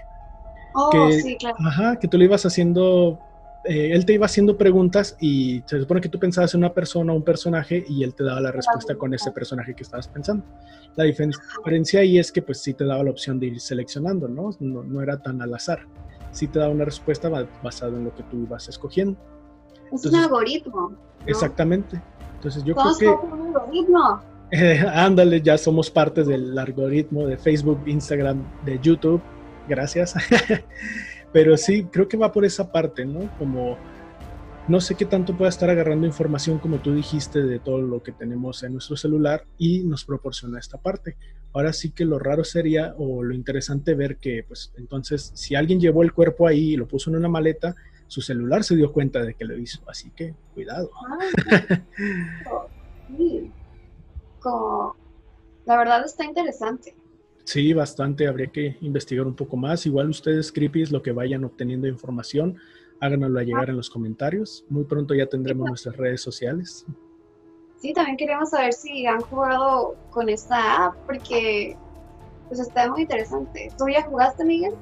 Oh, 0.73 0.89
que, 0.89 1.21
sí, 1.21 1.37
claro. 1.37 1.55
Ajá, 1.59 1.95
que 1.97 2.07
tú 2.07 2.17
le 2.17 2.25
ibas 2.25 2.45
haciendo 2.45 3.19
eh, 3.65 3.91
él 3.93 4.05
te 4.05 4.13
iba 4.13 4.25
haciendo 4.25 4.57
preguntas 4.57 5.17
y 5.19 5.61
se 5.65 5.79
supone 5.79 5.99
que 5.99 6.09
tú 6.09 6.17
pensabas 6.17 6.53
en 6.53 6.59
una 6.59 6.73
persona 6.73 7.11
o 7.11 7.15
un 7.15 7.23
personaje 7.23 7.83
y 7.87 8.03
él 8.03 8.13
te 8.15 8.23
daba 8.23 8.39
la 8.39 8.51
respuesta 8.51 8.95
con 8.95 9.13
ese 9.13 9.31
personaje 9.31 9.73
que 9.73 9.83
estabas 9.83 10.07
pensando. 10.07 10.45
La 10.95 11.03
diferencia 11.03 11.99
ahí 11.99 12.17
es 12.17 12.31
que 12.31 12.41
pues 12.41 12.61
sí 12.61 12.73
te 12.73 12.85
daba 12.85 13.03
la 13.03 13.11
opción 13.11 13.39
de 13.39 13.47
ir 13.47 13.59
seleccionando, 13.59 14.27
¿no? 14.27 14.51
No, 14.59 15.01
era 15.01 15.21
tan 15.21 15.41
al 15.41 15.53
azar. 15.53 15.79
Sí 16.31 16.47
te 16.47 16.59
daba 16.59 16.71
una 16.71 16.85
respuesta 16.85 17.29
basada 17.61 17.97
en 17.97 18.05
lo 18.05 18.15
que 18.15 18.23
tú 18.23 18.43
ibas 18.43 18.69
escogiendo. 18.69 19.17
Es 19.91 20.05
un 20.05 20.15
algoritmo. 20.15 20.93
Exactamente. 21.25 22.01
Entonces 22.35 22.63
yo 22.63 22.75
creo 22.75 22.97
que... 22.97 23.07
Un 23.07 23.47
algoritmo. 23.47 24.21
ándale, 24.93 25.41
ya 25.41 25.57
somos 25.57 25.91
parte 25.91 26.23
del 26.23 26.57
algoritmo 26.57 27.27
de 27.27 27.37
Facebook, 27.37 27.81
Instagram, 27.85 28.43
de 28.65 28.79
YouTube. 28.79 29.21
Gracias. 29.67 30.15
Pero 31.31 31.57
sí, 31.57 31.85
creo 31.85 32.07
que 32.07 32.17
va 32.17 32.31
por 32.31 32.45
esa 32.45 32.71
parte, 32.71 33.05
¿no? 33.05 33.29
Como 33.37 33.77
no 34.69 34.79
sé 34.81 34.93
qué 34.95 35.05
tanto 35.05 35.35
pueda 35.35 35.49
estar 35.49 35.69
agarrando 35.69 36.05
información, 36.05 36.59
como 36.59 36.77
tú 36.77 36.93
dijiste, 36.93 37.41
de 37.41 37.57
todo 37.59 37.81
lo 37.81 38.03
que 38.03 38.11
tenemos 38.11 38.61
en 38.63 38.73
nuestro 38.73 38.95
celular 38.95 39.45
y 39.57 39.83
nos 39.83 40.05
proporciona 40.05 40.59
esta 40.59 40.77
parte. 40.77 41.17
Ahora 41.53 41.73
sí 41.73 41.89
que 41.91 42.05
lo 42.05 42.19
raro 42.19 42.43
sería 42.43 42.93
o 42.97 43.23
lo 43.23 43.33
interesante 43.33 43.95
ver 43.95 44.17
que, 44.17 44.43
pues 44.47 44.71
entonces, 44.77 45.31
si 45.33 45.55
alguien 45.55 45.79
llevó 45.79 46.03
el 46.03 46.13
cuerpo 46.13 46.45
ahí 46.45 46.73
y 46.73 46.77
lo 46.77 46.87
puso 46.87 47.09
en 47.09 47.15
una 47.15 47.27
maleta, 47.27 47.75
su 48.05 48.21
celular 48.21 48.63
se 48.63 48.75
dio 48.75 48.91
cuenta 48.93 49.23
de 49.23 49.33
que 49.33 49.45
lo 49.45 49.57
hizo. 49.57 49.81
Así 49.87 50.11
que, 50.11 50.35
cuidado. 50.53 50.91
Ah, 51.07 51.17
sí. 53.07 53.51
la 55.65 55.77
verdad 55.77 56.05
está 56.05 56.25
interesante. 56.25 56.95
Sí, 57.49 57.73
bastante. 57.73 58.27
Habría 58.27 58.45
que 58.45 58.77
investigar 58.81 59.25
un 59.25 59.33
poco 59.33 59.57
más. 59.57 59.83
Igual 59.87 60.11
ustedes, 60.11 60.51
Creepies, 60.51 60.91
lo 60.91 61.01
que 61.01 61.11
vayan 61.11 61.43
obteniendo 61.43 61.87
información, 61.87 62.57
háganoslo 62.99 63.41
llegar 63.41 63.71
en 63.71 63.77
los 63.77 63.89
comentarios. 63.89 64.63
Muy 64.69 64.83
pronto 64.83 65.15
ya 65.15 65.25
tendremos 65.25 65.67
nuestras 65.67 65.97
redes 65.97 66.21
sociales. 66.21 66.85
Sí, 67.81 67.91
también 67.91 68.17
queremos 68.17 68.51
saber 68.51 68.71
si 68.73 69.07
han 69.07 69.21
jugado 69.21 69.95
con 70.11 70.29
esta 70.29 70.85
app, 70.85 70.95
porque 71.07 71.75
pues 72.49 72.59
está 72.59 72.87
muy 72.87 73.01
interesante. 73.01 73.71
¿Tú 73.79 73.85
ya 73.89 74.03
jugaste, 74.03 74.45
Miguel? 74.45 74.75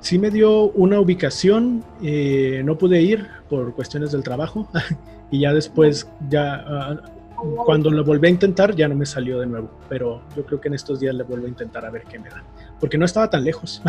Sí 0.00 0.18
me 0.18 0.30
dio 0.30 0.64
una 0.72 1.00
ubicación, 1.00 1.82
eh, 2.02 2.60
no 2.66 2.76
pude 2.76 3.00
ir 3.00 3.26
por 3.48 3.74
cuestiones 3.74 4.12
del 4.12 4.22
trabajo 4.22 4.68
y 5.30 5.40
ya 5.40 5.54
después 5.54 6.06
ya 6.28 6.62
ah, 6.68 7.02
cuando 7.64 7.90
lo 7.90 8.04
volví 8.04 8.26
a 8.26 8.30
intentar 8.30 8.74
ya 8.74 8.88
no 8.88 8.94
me 8.94 9.06
salió 9.06 9.40
de 9.40 9.46
nuevo, 9.46 9.70
pero 9.88 10.22
yo 10.36 10.44
creo 10.44 10.60
que 10.60 10.68
en 10.68 10.74
estos 10.74 11.00
días 11.00 11.14
le 11.14 11.22
vuelvo 11.22 11.46
a 11.46 11.48
intentar 11.48 11.84
a 11.84 11.90
ver 11.90 12.04
qué 12.04 12.18
me 12.18 12.28
da, 12.28 12.44
porque 12.78 12.98
no 12.98 13.04
estaba 13.04 13.30
tan 13.30 13.44
lejos. 13.44 13.82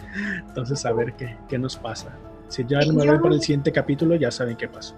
Entonces, 0.48 0.84
a 0.84 0.92
ver 0.92 1.14
qué, 1.14 1.36
qué, 1.48 1.58
nos 1.58 1.76
pasa. 1.76 2.16
Si 2.48 2.64
ya 2.66 2.80
no 2.80 2.94
me 2.94 3.10
ven 3.10 3.20
para 3.20 3.34
el 3.34 3.40
siguiente 3.40 3.72
capítulo, 3.72 4.14
ya 4.16 4.30
saben 4.30 4.56
qué 4.56 4.68
pasó. 4.68 4.94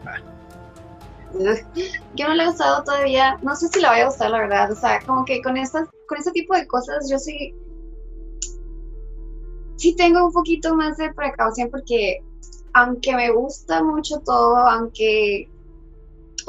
Yo 2.15 2.29
no 2.29 2.35
le 2.35 2.43
he 2.43 2.47
gustado 2.47 2.83
todavía, 2.85 3.39
no 3.43 3.55
sé 3.55 3.69
si 3.69 3.81
le 3.81 3.87
vaya 3.87 4.05
a 4.05 4.07
gustar, 4.07 4.31
la 4.31 4.39
verdad. 4.39 4.73
O 4.73 4.75
sea, 4.75 5.01
como 5.07 5.25
que 5.25 5.41
con, 5.43 5.57
estas, 5.57 5.89
con 6.07 6.19
este 6.19 6.33
tipo 6.33 6.55
de 6.55 6.67
cosas 6.67 7.09
yo 7.11 7.19
sí, 7.19 7.55
sí 9.77 9.95
tengo 9.97 10.27
un 10.27 10.33
poquito 10.33 10.75
más 10.75 10.97
de 10.97 11.13
precaución 11.13 11.71
porque 11.71 12.23
aunque 12.73 13.15
me 13.15 13.31
gusta 13.31 13.83
mucho 13.83 14.21
todo, 14.21 14.57
aunque 14.57 15.49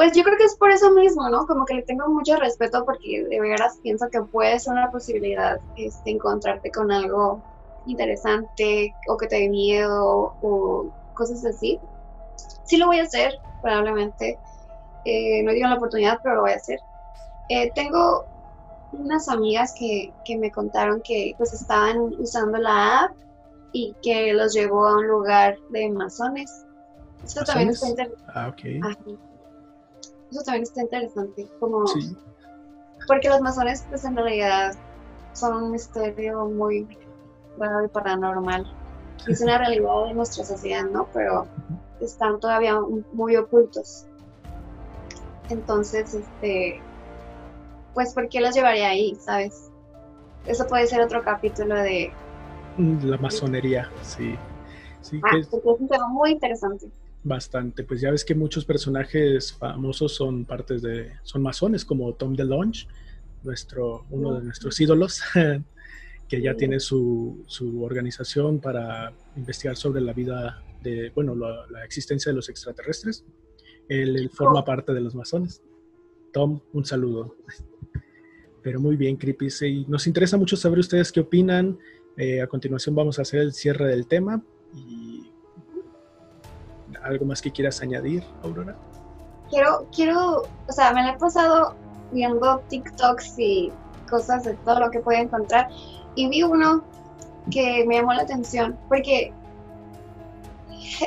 pues 0.02 0.18
yo 0.18 0.24
creo 0.24 0.36
que 0.36 0.46
es 0.46 0.56
por 0.56 0.72
eso 0.72 0.90
mismo, 0.90 1.30
¿no? 1.30 1.46
Como 1.46 1.64
que 1.64 1.76
le 1.76 1.84
tengo 1.84 2.10
mucho 2.10 2.36
respeto 2.38 2.84
porque 2.86 3.24
de 3.24 3.40
veras 3.40 3.78
pienso 3.84 4.10
que 4.10 4.20
puede 4.24 4.60
ser 4.60 4.74
una 4.74 4.90
posibilidad 4.90 5.60
este, 5.78 6.10
encontrarte 6.10 6.72
con 6.72 6.92
algo 6.92 7.40
interesante 7.86 8.96
o 9.08 9.16
que 9.16 9.28
te 9.28 9.36
dé 9.36 9.50
miedo 9.50 10.34
o 10.42 10.92
cosas 11.14 11.46
así. 11.46 11.80
Sí 12.64 12.78
lo 12.78 12.88
voy 12.88 12.98
a 12.98 13.04
hacer, 13.04 13.38
probablemente. 13.62 14.40
Eh, 15.06 15.44
no 15.44 15.52
digo 15.52 15.68
la 15.68 15.76
oportunidad, 15.76 16.18
pero 16.24 16.38
lo 16.38 16.42
voy 16.42 16.54
a 16.54 16.56
hacer. 16.56 16.80
Eh, 17.50 17.72
tengo 17.76 18.26
unas 18.94 19.30
amigas 19.30 19.72
que, 19.78 20.12
que, 20.26 20.36
me 20.36 20.50
contaron 20.52 21.04
que 21.04 21.36
pues 21.38 21.54
estaban 21.54 22.00
usando 22.18 22.58
la 22.58 23.02
app 23.02 23.12
y 23.72 23.96
que 24.02 24.34
los 24.34 24.52
llevó 24.52 24.88
a 24.88 24.98
un 24.98 25.08
lugar 25.08 25.60
de 25.70 25.92
masones. 25.92 26.66
Eso 27.24 27.44
también 27.44 27.70
está 27.70 27.88
interesante. 27.88 28.24
Ah, 28.34 28.48
ok. 28.48 29.31
Eso 30.32 30.42
también 30.44 30.64
está 30.64 30.82
interesante, 30.82 31.48
como... 31.60 31.84
Porque 33.08 33.30
los 33.30 33.42
masones, 33.42 33.86
pues 33.90 34.06
en 34.06 34.16
realidad 34.16 34.76
son 35.34 35.64
un 35.64 35.72
misterio 35.72 36.46
muy 36.46 36.88
raro 37.58 37.86
y 37.86 37.88
paranormal. 37.90 38.72
Es 39.28 39.42
una 39.42 39.58
realidad 39.58 40.06
de 40.06 40.14
nuestra 40.14 40.46
sociedad, 40.46 40.84
¿no? 40.86 41.08
Pero 41.14 41.48
están 42.00 42.40
todavía 42.40 42.80
muy 43.14 43.36
ocultos. 43.36 44.06
Entonces, 45.50 46.14
este, 46.14 46.82
pues, 47.94 48.14
¿por 48.14 48.30
qué 48.30 48.40
los 48.40 48.56
llevaría 48.56 48.90
ahí, 48.90 49.16
sabes? 49.20 49.70
Eso 50.46 50.66
puede 50.68 50.88
ser 50.88 51.02
otro 51.02 51.24
capítulo 51.24 51.76
de... 51.76 52.12
La 52.78 53.18
masonería, 53.18 53.90
sí. 54.02 54.38
sí 55.02 55.20
ah, 55.24 55.38
porque 55.52 55.70
es 55.70 55.80
un 55.82 55.88
tema 55.88 56.08
muy 56.08 56.32
interesante. 56.32 56.88
Bastante, 57.24 57.84
pues 57.84 58.02
ya 58.02 58.10
ves 58.10 58.26
que 58.26 58.34
muchos 58.34 58.66
personajes 58.66 59.54
famosos 59.54 60.16
son 60.16 60.44
partes 60.46 60.82
de, 60.82 61.12
son 61.22 61.44
masones, 61.44 61.86
como 61.86 62.14
Tom 62.14 62.36
DeLonge, 62.36 62.88
nuestro, 63.44 64.06
uno 64.10 64.40
de 64.40 64.46
nuestros 64.46 64.80
ídolos, 64.80 65.22
que 66.28 66.42
ya 66.42 66.56
tiene 66.56 66.80
su, 66.80 67.44
su, 67.46 67.84
organización 67.84 68.60
para 68.60 69.14
investigar 69.36 69.76
sobre 69.76 70.02
la 70.02 70.14
vida 70.14 70.64
de, 70.82 71.12
bueno, 71.14 71.36
la, 71.36 71.86
existencia 71.86 72.32
de 72.32 72.38
los 72.38 72.50
extraterrestres. 72.50 73.24
Él, 73.88 74.30
forma 74.34 74.66
parte 74.66 74.94
de 74.94 75.02
los 75.02 75.14
masones. 75.14 75.62
Tom, 76.34 76.62
un 76.74 76.86
saludo. 76.86 77.36
Pero 78.64 78.80
muy 78.80 78.96
bien, 78.96 79.18
Creepy. 79.18 79.50
Y 79.62 79.86
nos 79.88 80.08
interesa 80.08 80.38
mucho 80.38 80.56
saber 80.56 80.80
ustedes 80.80 81.12
qué 81.12 81.20
opinan. 81.20 81.78
Eh, 82.18 82.42
a 82.42 82.48
continuación 82.48 82.96
vamos 82.96 83.20
a 83.20 83.24
hacer 83.24 83.42
el 83.42 83.54
cierre 83.54 83.88
del 83.88 84.08
tema 84.08 84.44
y 84.74 85.11
¿Algo 87.04 87.26
más 87.26 87.42
que 87.42 87.52
quieras 87.52 87.82
añadir, 87.82 88.24
Aurora? 88.44 88.76
Quiero, 89.50 89.86
quiero, 89.94 90.44
o 90.68 90.72
sea, 90.72 90.94
me 90.94 91.04
la 91.04 91.12
he 91.12 91.18
pasado 91.18 91.76
viendo 92.12 92.60
TikToks 92.70 93.40
y 93.40 93.72
cosas 94.10 94.44
de 94.44 94.54
todo 94.56 94.80
lo 94.80 94.92
que 94.92 95.00
puedo 95.00 95.20
encontrar 95.20 95.70
y 96.16 96.28
vi 96.28 96.44
uno 96.44 96.84
que 97.50 97.86
me 97.88 97.96
llamó 97.96 98.14
la 98.14 98.24
atención 98.24 98.78
porque 98.88 99.34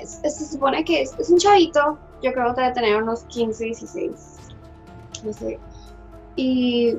se 0.05 0.47
supone 0.47 0.85
que 0.85 1.03
es, 1.03 1.31
un 1.31 1.39
chavito, 1.39 1.99
yo 2.23 2.33
creo 2.33 2.55
que 2.55 2.63
debe 2.63 2.75
tener 2.75 3.03
unos 3.03 3.25
15, 3.25 3.65
16, 3.65 4.37
no 5.25 5.33
sé, 5.33 5.59
y 6.37 6.97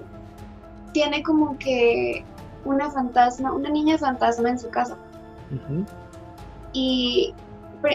tiene 0.94 1.22
como 1.24 1.58
que 1.58 2.24
una 2.64 2.90
fantasma, 2.90 3.52
una 3.52 3.70
niña 3.70 3.98
fantasma 3.98 4.50
en 4.50 4.60
su 4.60 4.70
casa. 4.70 4.98
Y 6.74 7.34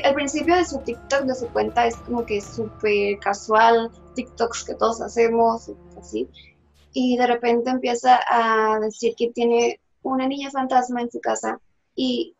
al 0.04 0.14
principio 0.14 0.56
de 0.56 0.64
su 0.64 0.78
TikTok, 0.78 1.22
de 1.22 1.34
su 1.34 1.48
cuenta, 1.48 1.86
es 1.86 1.96
como 1.96 2.24
que 2.24 2.40
súper 2.40 3.18
casual, 3.18 3.90
TikToks 4.14 4.64
que 4.64 4.74
todos 4.74 5.00
hacemos, 5.00 5.70
así. 5.98 6.28
Y 6.92 7.16
de 7.16 7.26
repente 7.26 7.70
empieza 7.70 8.20
a 8.28 8.78
decir 8.80 9.14
que 9.16 9.30
tiene 9.30 9.80
una 10.02 10.26
niña 10.26 10.50
fantasma 10.50 11.02
en 11.02 11.10
su 11.10 11.20
casa. 11.20 11.60
Y 11.94 12.34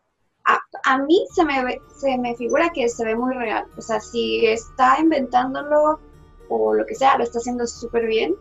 a, 0.45 0.59
a 0.85 0.97
mí 0.99 1.25
se 1.33 1.45
me, 1.45 1.79
se 1.99 2.17
me 2.17 2.35
figura 2.35 2.71
que 2.73 2.89
se 2.89 3.05
ve 3.05 3.15
muy 3.15 3.33
real. 3.33 3.65
O 3.77 3.81
sea, 3.81 3.99
si 3.99 4.45
está 4.45 4.99
inventándolo 4.99 5.99
o 6.49 6.73
lo 6.73 6.85
que 6.85 6.95
sea, 6.95 7.17
lo 7.17 7.23
está 7.23 7.39
haciendo 7.39 7.65
súper 7.67 8.07
bien. 8.07 8.35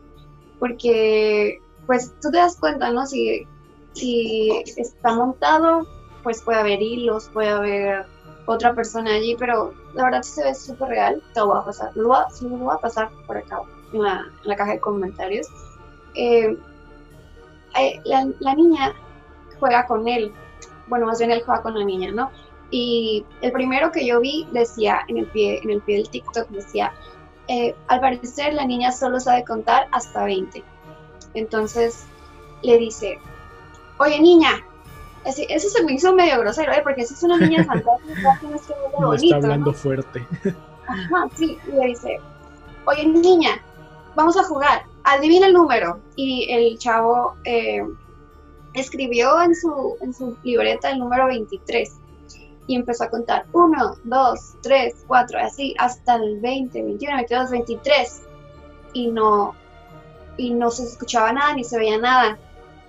Porque, 0.59 1.59
pues, 1.87 2.13
tú 2.21 2.31
te 2.31 2.39
das 2.39 2.59
cuenta, 2.59 2.91
¿no? 2.91 3.07
Si, 3.07 3.47
si 3.93 4.51
está 4.77 5.15
montado, 5.15 5.87
pues 6.23 6.43
puede 6.43 6.59
haber 6.59 6.83
hilos, 6.83 7.31
puede 7.33 7.49
haber 7.49 8.07
otra 8.47 8.75
persona 8.75 9.15
allí, 9.15 9.37
pero 9.39 9.75
la 9.95 10.05
verdad 10.05 10.23
sí 10.23 10.33
se 10.33 10.45
ve 10.45 10.55
súper 10.55 10.89
real. 10.89 11.23
Te 11.35 11.41
lo 11.41 11.49
voy 11.49 11.59
a 11.59 11.65
pasar, 11.65 11.91
lo 11.95 12.09
voy 12.09 12.17
a, 12.17 12.45
lo 12.45 12.57
voy 12.57 12.75
a 12.75 12.79
pasar 12.79 13.11
por 13.27 13.37
acá 13.39 13.61
en 13.93 14.03
la, 14.03 14.27
en 14.43 14.49
la 14.49 14.57
caja 14.57 14.73
de 14.73 14.81
comentarios. 14.81 15.47
Eh, 16.15 16.57
eh, 17.79 18.01
la, 18.05 18.29
la, 18.41 18.55
niña 18.55 18.95
juega 19.59 19.87
con 19.87 20.09
él, 20.09 20.33
bueno, 20.89 21.07
más 21.07 21.19
bien 21.19 21.31
él 21.31 21.43
juega 21.45 21.63
con 21.63 21.79
la 21.79 21.85
niña, 21.85 22.11
¿no? 22.11 22.31
Y 22.71 23.25
el 23.43 23.53
primero 23.53 23.91
que 23.91 24.07
yo 24.07 24.21
vi 24.21 24.47
decía 24.53 25.01
en 25.09 25.19
el 25.19 25.27
pie, 25.27 25.61
en 25.63 25.71
el 25.71 25.81
pie 25.83 25.99
del 25.99 26.11
TikTok, 26.11 26.49
decía, 26.49 26.93
eh, 27.49 27.75
al 27.89 28.01
parecer 28.01 28.55
la 28.55 28.65
niña 28.65 28.93
solo 28.93 29.19
sabe 29.19 29.45
contar 29.45 29.89
hasta 29.91 30.25
20. 30.25 30.63
Entonces 31.35 32.07
le 32.63 32.79
dice, 32.79 33.19
oye 33.99 34.21
niña, 34.21 34.65
eso 35.25 35.69
se 35.69 35.85
me 35.85 35.93
hizo 35.93 36.15
medio 36.15 36.41
grosero, 36.41 36.73
¿eh? 36.73 36.81
Porque 36.83 37.05
si 37.05 37.15
es 37.15 37.23
una 37.23 37.39
niña 37.39 37.65
fantástica, 37.67 38.39
tienes 38.41 38.63
que 38.63 38.75
verlo 38.75 39.09
bonito. 39.09 39.37
está 39.37 39.37
hablando 39.37 39.73
fuerte. 39.73 40.27
Ajá, 40.87 41.29
sí, 41.37 41.59
y 41.67 41.73
le 41.73 41.87
dice, 41.87 42.21
oye 42.87 43.07
niña, 43.07 43.63
vamos 44.15 44.37
a 44.37 44.45
jugar, 44.45 44.83
adivina 45.05 45.47
el 45.47 45.53
número. 45.53 46.01
Y 46.17 46.47
el 46.51 46.79
chavo 46.79 47.35
eh, 47.45 47.83
escribió 48.75 49.41
en 49.43 49.55
su, 49.55 49.97
en 50.01 50.15
su 50.15 50.37
libreta 50.43 50.91
el 50.91 50.99
número 50.99 51.27
23 51.27 51.97
y 52.67 52.77
empezó 52.77 53.05
a 53.05 53.11
contar 53.11 53.47
1, 53.53 53.97
2, 54.05 54.41
3, 54.63 55.05
4, 55.07 55.39
así 55.41 55.75
hasta 55.79 56.15
el 56.17 56.41
20, 56.41 56.83
21, 56.83 57.17
22, 57.17 57.51
23 57.51 58.23
y 58.93 59.09
no, 59.09 59.55
y 60.37 60.51
no 60.51 60.71
se 60.71 60.85
escuchaba 60.85 61.33
nada 61.33 61.55
ni 61.55 61.65
se 61.65 61.79
veía 61.79 61.99
nada. 61.99 62.39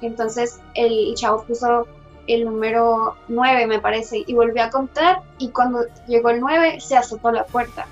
Entonces 0.01 0.59
el 0.75 1.13
chavo 1.15 1.43
puso 1.43 1.87
el 2.27 2.45
número 2.45 3.15
9, 3.27 3.67
me 3.67 3.79
parece, 3.79 4.23
y 4.25 4.33
volví 4.33 4.59
a 4.59 4.69
contar 4.69 5.21
y 5.37 5.49
cuando 5.49 5.85
llegó 6.07 6.29
el 6.29 6.39
9 6.39 6.79
se 6.79 6.97
azotó 6.97 7.31
la 7.31 7.45
puerta. 7.45 7.87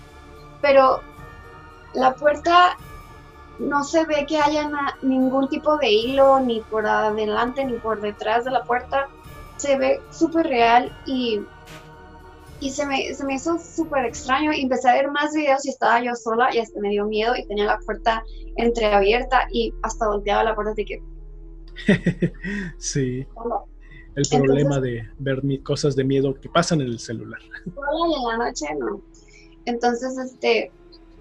Pero 0.62 1.02
la 1.94 2.14
puerta 2.14 2.78
no 3.60 3.84
se 3.84 4.06
ve 4.06 4.26
que 4.28 4.38
haya 4.38 4.70
ningún 5.02 5.50
tipo 5.50 5.78
de 5.78 5.90
hilo 5.90 6.40
ni 6.40 6.62
por 6.62 6.86
adelante 6.86 7.66
ni 7.66 7.74
por 7.74 8.02
detrás 8.02 8.46
de 8.46 8.52
la 8.52 8.64
puerta. 8.64 9.08
Se 9.58 9.78
ve 9.78 10.02
súper 10.12 10.48
real 10.48 10.96
y, 11.06 11.42
y 12.62 12.70
se, 12.72 12.86
me, 12.86 13.14
se 13.14 13.26
me 13.26 13.36
hizo 13.36 13.60
súper 13.60 14.06
extraño. 14.06 14.54
Y 14.54 14.62
empecé 14.62 14.90
a 14.90 14.94
ver 14.94 15.12
más 15.12 15.34
videos 15.34 15.66
y 15.66 15.70
estaba 15.70 16.02
yo 16.02 16.16
sola 16.16 16.54
y 16.54 16.60
hasta 16.60 16.80
me 16.80 16.90
dio 16.90 17.06
miedo 17.06 17.36
y 17.36 17.46
tenía 17.48 17.66
la 17.66 17.80
puerta 17.80 18.24
entreabierta 18.56 19.48
y 19.52 19.74
hasta 19.84 20.08
volteaba 20.08 20.44
la 20.44 20.56
puerta 20.56 20.74
de 20.76 20.86
que... 20.86 21.04
sí 22.78 23.26
el 24.16 24.26
problema 24.30 24.80
de 24.80 25.08
ver 25.20 25.42
cosas 25.64 25.96
de 25.96 26.04
miedo 26.04 26.34
que 26.40 26.50
pasan 26.50 26.82
en 26.82 26.88
el 26.88 27.00
celular. 27.00 27.40
y 27.66 28.14
en 28.16 28.24
la 28.28 28.46
noche 28.46 28.66
no. 28.78 29.02
Entonces, 29.66 30.18
este, 30.18 30.72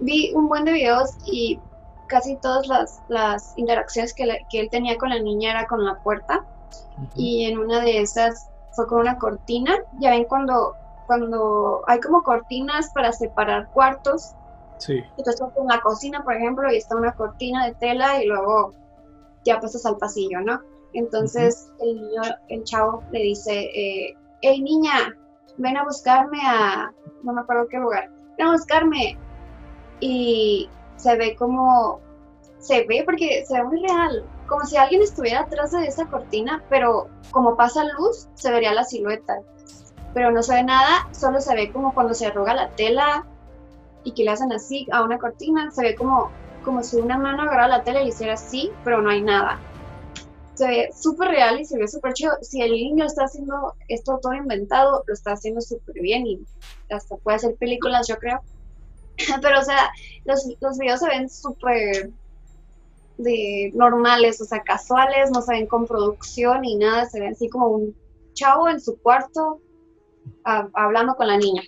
vi 0.00 0.32
un 0.34 0.48
buen 0.48 0.64
de 0.64 0.72
videos 0.72 1.10
y 1.26 1.58
casi 2.06 2.36
todas 2.36 2.66
las, 2.66 3.00
las 3.08 3.52
interacciones 3.56 4.14
que, 4.14 4.24
que, 4.50 4.60
él 4.60 4.68
tenía 4.70 4.96
con 4.96 5.10
la 5.10 5.20
niña 5.20 5.50
era 5.50 5.66
con 5.66 5.84
la 5.84 6.02
puerta. 6.02 6.46
Y 7.14 7.44
en 7.44 7.58
una 7.58 7.80
de 7.80 8.00
esas 8.00 8.48
fue 8.72 8.86
con 8.86 9.00
una 9.00 9.18
cortina. 9.18 9.76
Ya 10.00 10.10
ven 10.10 10.24
cuando, 10.24 10.74
cuando 11.06 11.82
hay 11.86 12.00
como 12.00 12.22
cortinas 12.22 12.90
para 12.92 13.12
separar 13.12 13.68
cuartos. 13.70 14.32
Sí. 14.78 15.02
Entonces, 15.16 15.40
en 15.56 15.66
la 15.66 15.80
cocina, 15.80 16.24
por 16.24 16.34
ejemplo, 16.34 16.72
y 16.72 16.76
está 16.76 16.96
una 16.96 17.12
cortina 17.12 17.66
de 17.66 17.74
tela 17.74 18.22
y 18.22 18.26
luego 18.26 18.72
ya 19.44 19.60
pasas 19.60 19.84
al 19.86 19.96
pasillo, 19.96 20.40
¿no? 20.40 20.60
Entonces 20.94 21.70
el 21.80 21.96
niño, 21.96 22.22
el 22.48 22.64
chavo 22.64 23.02
le 23.12 23.20
dice, 23.20 23.52
eh, 23.74 24.16
hey 24.40 24.60
niña, 24.60 25.16
ven 25.58 25.76
a 25.76 25.84
buscarme 25.84 26.40
a, 26.44 26.92
no 27.22 27.32
me 27.32 27.40
acuerdo 27.40 27.68
qué 27.68 27.78
lugar, 27.78 28.10
ven 28.38 28.46
a 28.46 28.52
buscarme. 28.52 29.18
Y 30.00 30.68
se 30.96 31.16
ve 31.16 31.36
como, 31.36 32.00
se 32.58 32.86
ve 32.86 33.02
porque 33.04 33.44
se 33.46 33.54
ve 33.54 33.64
muy 33.64 33.82
real, 33.82 34.24
como 34.46 34.64
si 34.64 34.76
alguien 34.76 35.02
estuviera 35.02 35.40
atrás 35.40 35.72
de 35.72 35.86
esa 35.86 36.06
cortina, 36.06 36.62
pero 36.70 37.08
como 37.30 37.56
pasa 37.56 37.84
luz, 37.98 38.28
se 38.34 38.50
vería 38.50 38.72
la 38.72 38.84
silueta. 38.84 39.40
Pero 40.14 40.30
no 40.30 40.42
se 40.42 40.54
ve 40.54 40.62
nada, 40.62 41.08
solo 41.12 41.40
se 41.40 41.54
ve 41.54 41.70
como 41.70 41.92
cuando 41.92 42.14
se 42.14 42.26
arruga 42.26 42.54
la 42.54 42.70
tela 42.70 43.26
y 44.04 44.12
que 44.12 44.24
le 44.24 44.30
hacen 44.30 44.52
así 44.52 44.86
a 44.90 45.02
una 45.02 45.18
cortina, 45.18 45.70
se 45.70 45.82
ve 45.82 45.94
como, 45.94 46.30
como 46.64 46.82
si 46.82 46.96
una 46.96 47.18
mano 47.18 47.42
agarrara 47.42 47.68
la 47.68 47.84
tela 47.84 48.00
y 48.00 48.04
le 48.04 48.08
hiciera 48.10 48.34
así, 48.34 48.72
pero 48.84 49.02
no 49.02 49.10
hay 49.10 49.20
nada 49.20 49.58
se 50.58 50.66
ve 50.66 50.90
súper 50.92 51.28
real 51.28 51.60
y 51.60 51.64
se 51.64 51.78
ve 51.78 51.86
súper 51.86 52.12
chido. 52.14 52.32
Si 52.42 52.60
el 52.60 52.72
niño 52.72 53.04
está 53.04 53.24
haciendo 53.24 53.74
esto 53.86 54.18
todo 54.20 54.34
inventado, 54.34 55.04
lo 55.06 55.14
está 55.14 55.32
haciendo 55.32 55.60
súper 55.60 56.00
bien 56.00 56.26
y 56.26 56.40
hasta 56.90 57.16
puede 57.16 57.36
hacer 57.36 57.54
películas, 57.54 58.08
yo 58.08 58.16
creo. 58.18 58.40
Pero, 59.42 59.60
o 59.60 59.62
sea, 59.62 59.90
los, 60.24 60.48
los 60.60 60.78
videos 60.78 60.98
se 60.98 61.08
ven 61.08 61.30
súper 61.30 62.10
de 63.18 63.70
normales, 63.74 64.40
o 64.40 64.44
sea, 64.44 64.62
casuales, 64.62 65.30
no 65.30 65.42
se 65.42 65.52
ven 65.52 65.66
con 65.66 65.86
producción 65.86 66.62
ni 66.62 66.76
nada, 66.76 67.06
se 67.06 67.20
ven 67.20 67.32
así 67.32 67.48
como 67.48 67.68
un 67.68 67.96
chavo 68.34 68.68
en 68.68 68.80
su 68.80 68.96
cuarto 68.98 69.60
hablando 70.44 71.14
con 71.14 71.28
la 71.28 71.36
niña. 71.36 71.62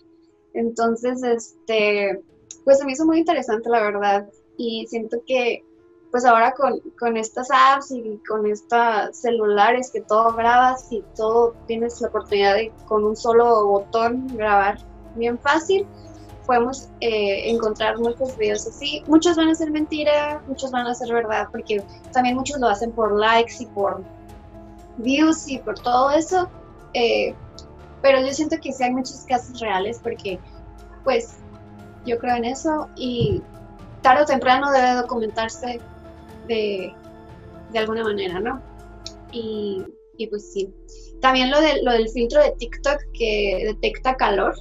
Entonces, 0.53 1.23
este, 1.23 2.21
pues 2.65 2.79
se 2.79 2.85
me 2.85 2.93
hizo 2.93 3.07
muy 3.07 3.19
interesante, 3.19 3.69
la 3.69 3.83
verdad, 3.83 4.29
y 4.57 4.87
siento 4.89 5.23
que 5.27 5.65
pues 6.11 6.25
ahora 6.25 6.53
con, 6.53 6.81
con, 6.99 7.17
estas 7.17 7.49
apps 7.51 7.93
y 7.93 8.21
con 8.29 8.47
estos 8.47 9.17
celulares 9.17 9.91
que 9.93 10.01
todo 10.01 10.33
grabas 10.35 10.91
y 10.91 11.05
todo 11.15 11.55
tienes 11.67 12.01
la 12.01 12.09
oportunidad 12.09 12.55
de 12.55 12.73
con 12.87 13.05
un 13.05 13.17
solo 13.17 13.67
botón 13.67 14.27
grabar 14.37 14.79
bien 15.15 15.39
fácil, 15.39 15.87
podemos 16.47 16.89
eh, 17.01 17.49
encontrar 17.51 17.99
muchos 17.99 18.37
videos 18.37 18.67
así. 18.67 19.05
Muchos 19.07 19.37
van 19.37 19.49
a 19.49 19.55
ser 19.55 19.71
mentira, 19.71 20.43
muchos 20.49 20.73
van 20.73 20.87
a 20.87 20.95
ser 20.95 21.13
verdad, 21.13 21.49
porque 21.53 21.83
también 22.13 22.35
muchos 22.35 22.59
lo 22.59 22.69
hacen 22.69 22.91
por 22.91 23.17
likes 23.17 23.55
y 23.61 23.67
por 23.67 24.03
views 24.97 25.49
y 25.49 25.59
por 25.59 25.79
todo 25.79 26.11
eso. 26.11 26.49
Eh, 26.95 27.35
pero 28.03 28.21
yo 28.21 28.33
siento 28.33 28.57
que 28.61 28.73
sí 28.73 28.83
hay 28.83 28.91
muchos 28.91 29.25
casos 29.29 29.61
reales 29.61 30.01
porque 30.03 30.41
pues 31.05 31.37
yo 32.05 32.19
creo 32.19 32.35
en 32.35 32.47
eso 32.47 32.89
y 32.97 33.43
tarde 34.03 34.23
o 34.23 34.27
temprano 34.27 34.73
debe 34.73 34.95
documentarse 34.95 35.81
de, 36.51 37.79
alguna 37.79 38.03
manera, 38.03 38.41
¿no? 38.41 38.61
Y, 39.33 39.85
pues 40.29 40.53
sí. 40.53 40.73
También 41.21 41.51
lo, 41.51 41.61
de, 41.61 41.83
lo 41.83 41.93
del 41.93 42.09
filtro 42.09 42.43
de 42.43 42.53
TikTok 42.53 42.99
que 43.13 43.63
detecta 43.67 44.17
calor, 44.17 44.55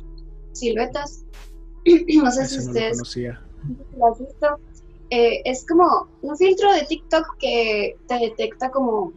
siluetas. 0.53 1.25
no 1.85 2.31
sé 2.31 2.47
si 2.47 2.59
ustedes 2.59 3.17
lo, 3.97 4.07
han 4.07 4.13
visto. 4.17 4.59
Eh, 5.09 5.41
es 5.43 5.65
como 5.65 6.07
un 6.21 6.37
filtro 6.37 6.71
de 6.71 6.83
TikTok 6.83 7.37
que 7.39 7.97
te 8.07 8.19
detecta 8.19 8.69
como, 8.69 9.11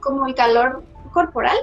como 0.00 0.26
el 0.26 0.34
calor 0.34 0.84
corporal. 1.12 1.56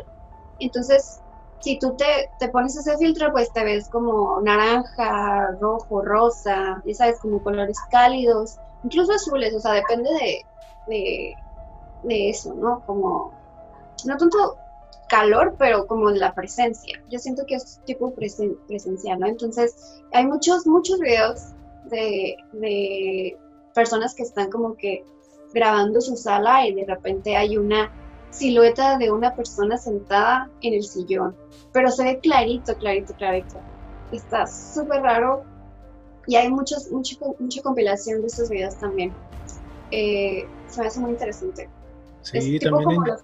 Entonces, 0.59 1.19
si 1.61 1.77
tú 1.79 1.95
te, 1.95 2.29
te, 2.39 2.49
pones 2.49 2.75
ese 2.75 2.97
filtro, 2.97 3.31
pues 3.31 3.51
te 3.53 3.63
ves 3.63 3.87
como 3.89 4.41
naranja, 4.41 5.51
rojo, 5.61 6.01
rosa, 6.01 6.81
ya 6.85 6.93
sabes, 6.95 7.19
como 7.19 7.41
colores 7.43 7.77
cálidos, 7.91 8.57
incluso 8.83 9.13
azules, 9.13 9.53
o 9.53 9.59
sea, 9.59 9.73
depende 9.73 10.09
de, 10.87 11.35
de, 12.03 12.29
eso, 12.29 12.53
¿no? 12.53 12.83
Como, 12.85 13.33
no 14.05 14.17
tanto 14.17 14.57
calor, 15.09 15.55
pero 15.57 15.87
como 15.87 16.09
la 16.09 16.33
presencia. 16.33 17.01
Yo 17.09 17.19
siento 17.19 17.45
que 17.45 17.55
es 17.55 17.79
tipo 17.85 18.13
presencial, 18.13 19.19
¿no? 19.19 19.27
Entonces, 19.27 20.01
hay 20.11 20.25
muchos, 20.25 20.65
muchos 20.65 20.99
videos 20.99 21.53
de, 21.85 22.35
de 22.53 23.37
personas 23.73 24.15
que 24.15 24.23
están 24.23 24.49
como 24.49 24.75
que 24.75 25.03
grabando 25.53 26.01
su 26.01 26.15
sala 26.15 26.67
y 26.67 26.73
de 26.73 26.85
repente 26.85 27.35
hay 27.35 27.57
una 27.57 27.91
silueta 28.31 28.97
de 28.97 29.11
una 29.11 29.35
persona 29.35 29.77
sentada 29.77 30.49
en 30.61 30.73
el 30.73 30.83
sillón, 30.83 31.35
pero 31.71 31.91
se 31.91 32.03
ve 32.03 32.19
clarito, 32.19 32.75
clarito, 32.77 33.13
clarito. 33.13 33.59
Está 34.11 34.47
súper 34.47 35.01
raro 35.01 35.43
y 36.27 36.35
hay 36.35 36.49
muchos, 36.49 36.89
mucha, 36.91 37.15
mucha 37.39 37.61
compilación 37.61 38.21
de 38.21 38.27
estos 38.27 38.49
videos 38.49 38.75
también. 38.77 39.13
Eh, 39.91 40.45
se 40.67 40.81
me 40.81 40.87
hace 40.87 40.99
muy 40.99 41.11
interesante. 41.11 41.69
Sí, 42.21 42.37
es 42.37 42.45
tipo 42.45 42.77
también 42.77 43.01
como 43.01 43.07
los 43.07 43.21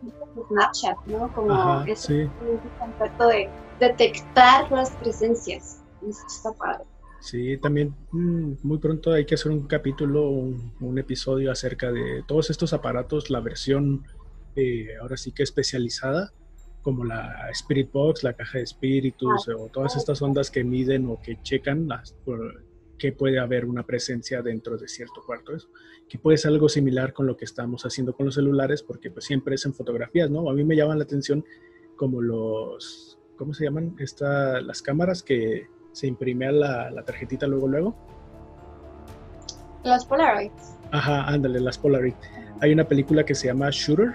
Snapchat, 0.48 0.98
¿no? 1.08 1.34
Como 1.34 1.82
ese 1.84 2.30
concepto 2.78 3.28
de 3.28 3.50
detectar 3.80 4.72
las 4.72 4.92
presencias. 4.92 5.82
está 6.08 6.52
padre. 6.54 6.84
Sí, 7.22 7.58
también 7.58 7.96
mm, 8.12 8.54
muy 8.64 8.78
pronto 8.78 9.12
hay 9.12 9.26
que 9.26 9.36
hacer 9.36 9.52
un 9.52 9.68
capítulo, 9.68 10.30
un, 10.30 10.74
un, 10.80 10.98
episodio 11.00 11.52
acerca 11.52 11.92
de 11.92 12.24
todos 12.26 12.50
estos 12.50 12.72
aparatos, 12.72 13.30
la 13.30 13.42
versión 13.42 14.06
eh, 14.56 14.98
ahora 15.02 15.18
sí 15.18 15.32
que 15.32 15.44
especializada, 15.44 16.32
como 16.82 17.06
la 17.06 17.50
Spirit 17.52 17.92
Box, 17.92 18.24
la 18.24 18.34
caja 18.34 18.58
de 18.58 18.64
espíritus, 18.64 19.48
ah, 19.50 19.56
o 19.58 19.68
todas 19.68 19.96
estas 19.96 20.22
ondas 20.22 20.50
que 20.50 20.64
miden 20.64 21.08
o 21.08 21.20
que 21.22 21.42
checan 21.42 21.88
las, 21.88 22.16
que 23.00 23.14
puede 23.14 23.40
haber 23.40 23.66
una 23.66 23.84
presencia 23.84 24.42
dentro 24.44 24.78
de 24.78 24.88
cierto 24.88 25.24
cuarto. 25.26 25.56
Eso, 25.56 25.70
que 26.08 26.20
puede 26.20 26.38
ser 26.38 26.52
algo 26.52 26.70
similar 26.70 27.14
con 27.14 27.26
lo 27.26 27.38
que 27.38 27.46
estamos 27.46 27.86
haciendo 27.86 28.14
con 28.14 28.26
los 28.26 28.36
celulares, 28.36 28.84
porque 28.84 29.10
pues 29.10 29.26
siempre 29.26 29.56
es 29.56 29.66
en 29.66 29.74
fotografías, 29.74 30.30
¿no? 30.30 30.50
A 30.50 30.54
mí 30.54 30.64
me 30.64 30.76
llaman 30.76 31.00
la 31.00 31.06
atención 31.06 31.44
como 31.96 32.22
los, 32.22 33.18
¿cómo 33.38 33.54
se 33.54 33.64
llaman? 33.64 33.96
Esta, 34.00 34.62
las 34.62 34.82
cámaras 34.82 35.24
que 35.24 35.68
se 35.92 36.08
imprime 36.08 36.52
la, 36.52 36.92
la 36.92 37.04
tarjetita 37.04 37.48
luego, 37.48 37.68
luego. 37.68 37.96
Las 39.84 40.06
Polaroids. 40.06 40.78
Ajá, 40.92 41.24
ándale, 41.26 41.60
las 41.60 41.78
Polaroid. 41.78 42.14
Hay 42.60 42.74
una 42.74 42.86
película 42.88 43.24
que 43.24 43.34
se 43.34 43.48
llama 43.48 43.70
Shooter, 43.72 44.14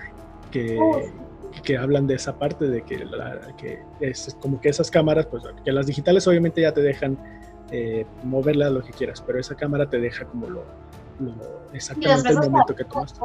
que, 0.51 0.79
oh. 0.79 1.03
que 1.63 1.79
hablan 1.79 2.07
de 2.07 2.15
esa 2.15 2.39
parte, 2.39 2.69
de 2.69 2.83
que, 2.83 3.07
que 3.57 3.83
es 4.01 4.37
como 4.41 4.61
que 4.61 4.69
esas 4.69 4.91
cámaras, 4.91 5.27
pues 5.27 5.43
que 5.65 5.73
las 5.73 5.87
digitales 5.87 6.27
obviamente 6.27 6.61
ya 6.61 6.75
te 6.75 6.83
dejan 6.83 7.19
eh, 7.71 8.07
moverla 8.23 8.71
lo 8.71 8.83
que 8.83 8.93
quieras, 8.93 9.23
pero 9.23 9.39
esa 9.39 9.55
cámara 9.55 9.89
te 9.89 9.99
deja 9.99 10.25
como 10.27 10.49
lo, 10.49 10.65
exactamente 11.73 12.29
el 12.29 12.37
momento 12.37 12.75
que 12.75 12.85
tomaste. 12.85 13.21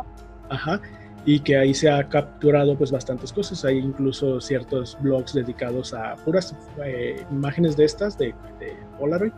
Ajá. 0.50 0.82
Y 1.26 1.42
que 1.42 1.58
ahí 1.58 1.74
se 1.74 1.90
ha 1.90 2.08
capturado 2.08 2.78
pues 2.78 2.92
bastantes 2.92 3.34
cosas. 3.34 3.66
Hay 3.66 3.78
incluso 3.78 4.40
ciertos 4.40 4.98
blogs 5.02 5.34
dedicados 5.34 5.94
a 5.94 6.16
puras 6.16 6.56
eh, 6.84 7.26
imágenes 7.30 7.76
de 7.76 7.86
estas, 7.86 8.18
de, 8.18 8.34
de, 8.60 8.76
Polaroid, 8.98 9.34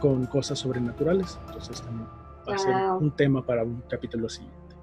con 0.00 0.26
cosas 0.26 0.58
sobrenaturales. 0.58 1.38
Entonces 1.46 1.80
también 1.82 2.08
va 2.48 2.54
a 2.54 2.58
ser 2.58 2.74
un 3.00 3.10
tema 3.16 3.44
para 3.44 3.64
un 3.64 3.82
capítulo 3.88 4.28
siguiente. 4.28 4.76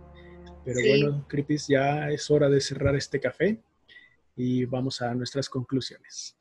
Pero 0.65 0.80
bueno, 0.80 1.26
Cripis, 1.28 1.67
ya 1.67 2.10
es 2.10 2.30
hora 2.30 2.50
de 2.50 2.62
cerrar 2.62 2.95
este 2.95 3.19
café 3.19 3.62
y 4.36 4.65
vamos 4.65 5.02
a 5.02 5.13
nuestras 5.13 5.50
conclusiones. 5.50 6.38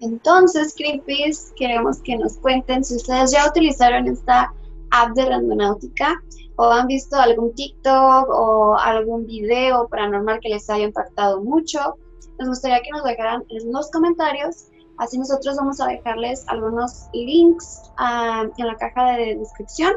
Entonces, 0.00 0.74
Creepies, 0.76 1.52
queremos 1.56 2.00
que 2.02 2.16
nos 2.16 2.36
cuenten 2.38 2.84
si 2.84 2.96
ustedes 2.96 3.32
ya 3.32 3.48
utilizaron 3.48 4.06
esta 4.06 4.52
app 4.90 5.14
de 5.14 5.26
Randonáutica 5.26 6.22
o 6.56 6.70
han 6.70 6.86
visto 6.86 7.16
algún 7.16 7.54
TikTok 7.54 8.28
o 8.28 8.76
algún 8.76 9.26
video 9.26 9.88
paranormal 9.88 10.40
que 10.40 10.50
les 10.50 10.68
haya 10.70 10.84
impactado 10.84 11.42
mucho. 11.42 11.96
Nos 12.38 12.48
gustaría 12.48 12.80
que 12.80 12.90
nos 12.90 13.04
dejaran 13.04 13.44
en 13.48 13.72
los 13.72 13.90
comentarios. 13.90 14.66
Así 14.98 15.18
nosotros 15.18 15.56
vamos 15.56 15.80
a 15.80 15.86
dejarles 15.86 16.44
algunos 16.48 17.08
links 17.12 17.90
ah, 17.98 18.44
en 18.56 18.66
la 18.66 18.76
caja 18.76 19.16
de 19.16 19.36
descripción 19.36 19.94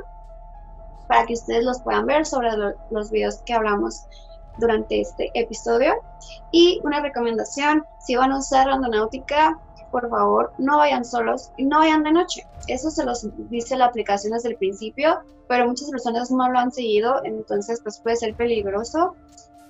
para 1.08 1.26
que 1.26 1.34
ustedes 1.34 1.64
los 1.64 1.82
puedan 1.82 2.06
ver 2.06 2.26
sobre 2.26 2.50
los 2.90 3.12
videos 3.12 3.42
que 3.46 3.54
hablamos 3.54 4.02
durante 4.60 5.02
este 5.02 5.32
episodio. 5.34 5.96
Y 6.52 6.80
una 6.84 7.02
recomendación, 7.02 7.84
si 8.00 8.16
van 8.16 8.32
a 8.32 8.40
usar 8.40 8.68
Randonáutica, 8.68 9.60
por 9.92 10.10
favor, 10.10 10.52
no 10.58 10.78
vayan 10.78 11.06
solos 11.06 11.52
y 11.58 11.66
no 11.66 11.80
vayan 11.80 12.04
de 12.04 12.12
noche. 12.12 12.46
Eso 12.68 12.90
se 12.90 13.06
los 13.06 13.28
dice 13.50 13.76
la 13.76 13.86
aplicación 13.86 14.34
desde 14.34 14.50
el 14.50 14.56
principio, 14.56 15.20
pero 15.48 15.68
muchas 15.68 15.90
personas 15.92 16.32
no 16.32 16.50
lo 16.50 16.60
han 16.60 16.72
seguido, 16.72 17.22
entonces 17.24 17.82
pues 17.84 18.00
puede 18.00 18.16
ser 18.16 18.36
peligroso. 18.36 19.16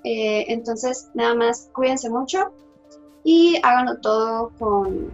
Eh, 0.03 0.45
entonces, 0.47 1.10
nada 1.13 1.36
más 1.36 1.69
cuídense 1.73 2.10
mucho 2.10 2.51
y 3.23 3.60
háganlo 3.63 3.99
todo 3.99 4.51
con, 4.57 5.12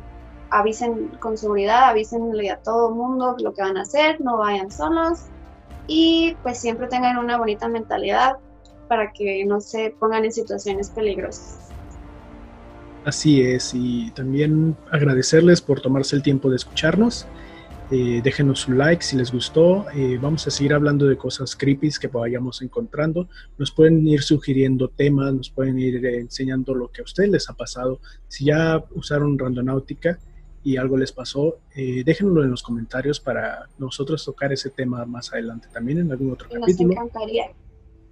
avisen 0.50 1.10
con 1.20 1.38
seguridad, 1.38 1.90
avísenle 1.90 2.52
a 2.52 2.58
todo 2.62 2.90
el 2.90 2.96
mundo 2.96 3.36
lo 3.40 3.54
que 3.54 3.62
van 3.62 3.78
a 3.78 3.82
hacer, 3.82 4.22
no 4.22 4.38
vayan 4.38 4.72
solos 4.72 5.26
y 5.88 6.36
pues 6.44 6.60
siempre 6.60 6.88
tengan 6.88 7.18
una 7.18 7.38
bonita 7.38 7.68
mentalidad 7.68 8.38
para 8.88 9.12
que 9.12 9.46
no 9.46 9.60
se 9.60 9.92
pongan 10.00 10.26
en 10.26 10.32
situaciones 10.32 10.90
peligrosas. 10.90 11.67
Así 13.08 13.42
es, 13.42 13.74
y 13.74 14.12
también 14.12 14.76
agradecerles 14.92 15.62
por 15.62 15.80
tomarse 15.80 16.14
el 16.14 16.22
tiempo 16.22 16.50
de 16.50 16.58
escucharnos. 16.58 17.26
Eh, 17.90 18.20
déjenos 18.22 18.68
un 18.68 18.78
like 18.78 19.02
si 19.02 19.16
les 19.16 19.32
gustó. 19.32 19.86
Eh, 19.96 20.20
vamos 20.22 20.46
a 20.46 20.52
seguir 20.52 20.74
hablando 20.74 21.08
de 21.08 21.16
cosas 21.16 21.56
creepy 21.56 21.90
que 22.02 22.10
vayamos 22.10 22.62
encontrando. 22.62 23.30
Nos 23.58 23.72
pueden 23.72 24.06
ir 24.06 24.24
sugiriendo 24.24 24.90
temas, 24.90 25.34
nos 25.34 25.50
pueden 25.50 25.80
ir 25.80 26.06
enseñando 26.06 26.76
lo 26.76 26.90
que 26.90 27.00
a 27.00 27.06
ustedes 27.06 27.30
les 27.30 27.50
ha 27.50 27.54
pasado. 27.54 28.02
Si 28.28 28.44
ya 28.44 28.84
usaron 28.94 29.40
Randonáutica, 29.40 30.20
y 30.62 30.76
algo 30.76 30.98
les 30.98 31.14
pasó, 31.14 31.60
eh, 31.78 32.04
déjenlo 32.06 32.44
en 32.44 32.52
los 32.52 32.62
comentarios 32.62 33.22
para 33.22 33.70
nosotros 33.78 34.26
tocar 34.26 34.52
ese 34.52 34.70
tema 34.70 35.06
más 35.06 35.32
adelante 35.32 35.70
también 35.72 36.00
en 36.00 36.12
algún 36.12 36.34
otro 36.34 36.50
capítulo. 36.50 36.90
Nos 36.90 36.98
encantaría. 36.98 37.46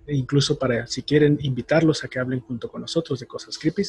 E 0.07 0.15
incluso 0.15 0.57
para 0.57 0.85
si 0.87 1.03
quieren 1.03 1.37
invitarlos 1.41 2.03
a 2.03 2.07
que 2.07 2.19
hablen 2.19 2.41
junto 2.41 2.69
con 2.69 2.81
nosotros 2.81 3.19
de 3.19 3.25
cosas 3.25 3.57
creepy. 3.57 3.83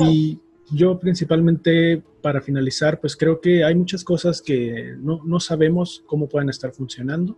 Y 0.00 0.38
yo 0.70 0.98
principalmente 0.98 2.02
para 2.22 2.40
finalizar, 2.40 3.00
pues 3.00 3.16
creo 3.16 3.40
que 3.40 3.64
hay 3.64 3.74
muchas 3.74 4.04
cosas 4.04 4.40
que 4.40 4.94
no, 4.98 5.20
no 5.24 5.40
sabemos 5.40 6.02
cómo 6.06 6.28
pueden 6.28 6.48
estar 6.48 6.72
funcionando. 6.72 7.36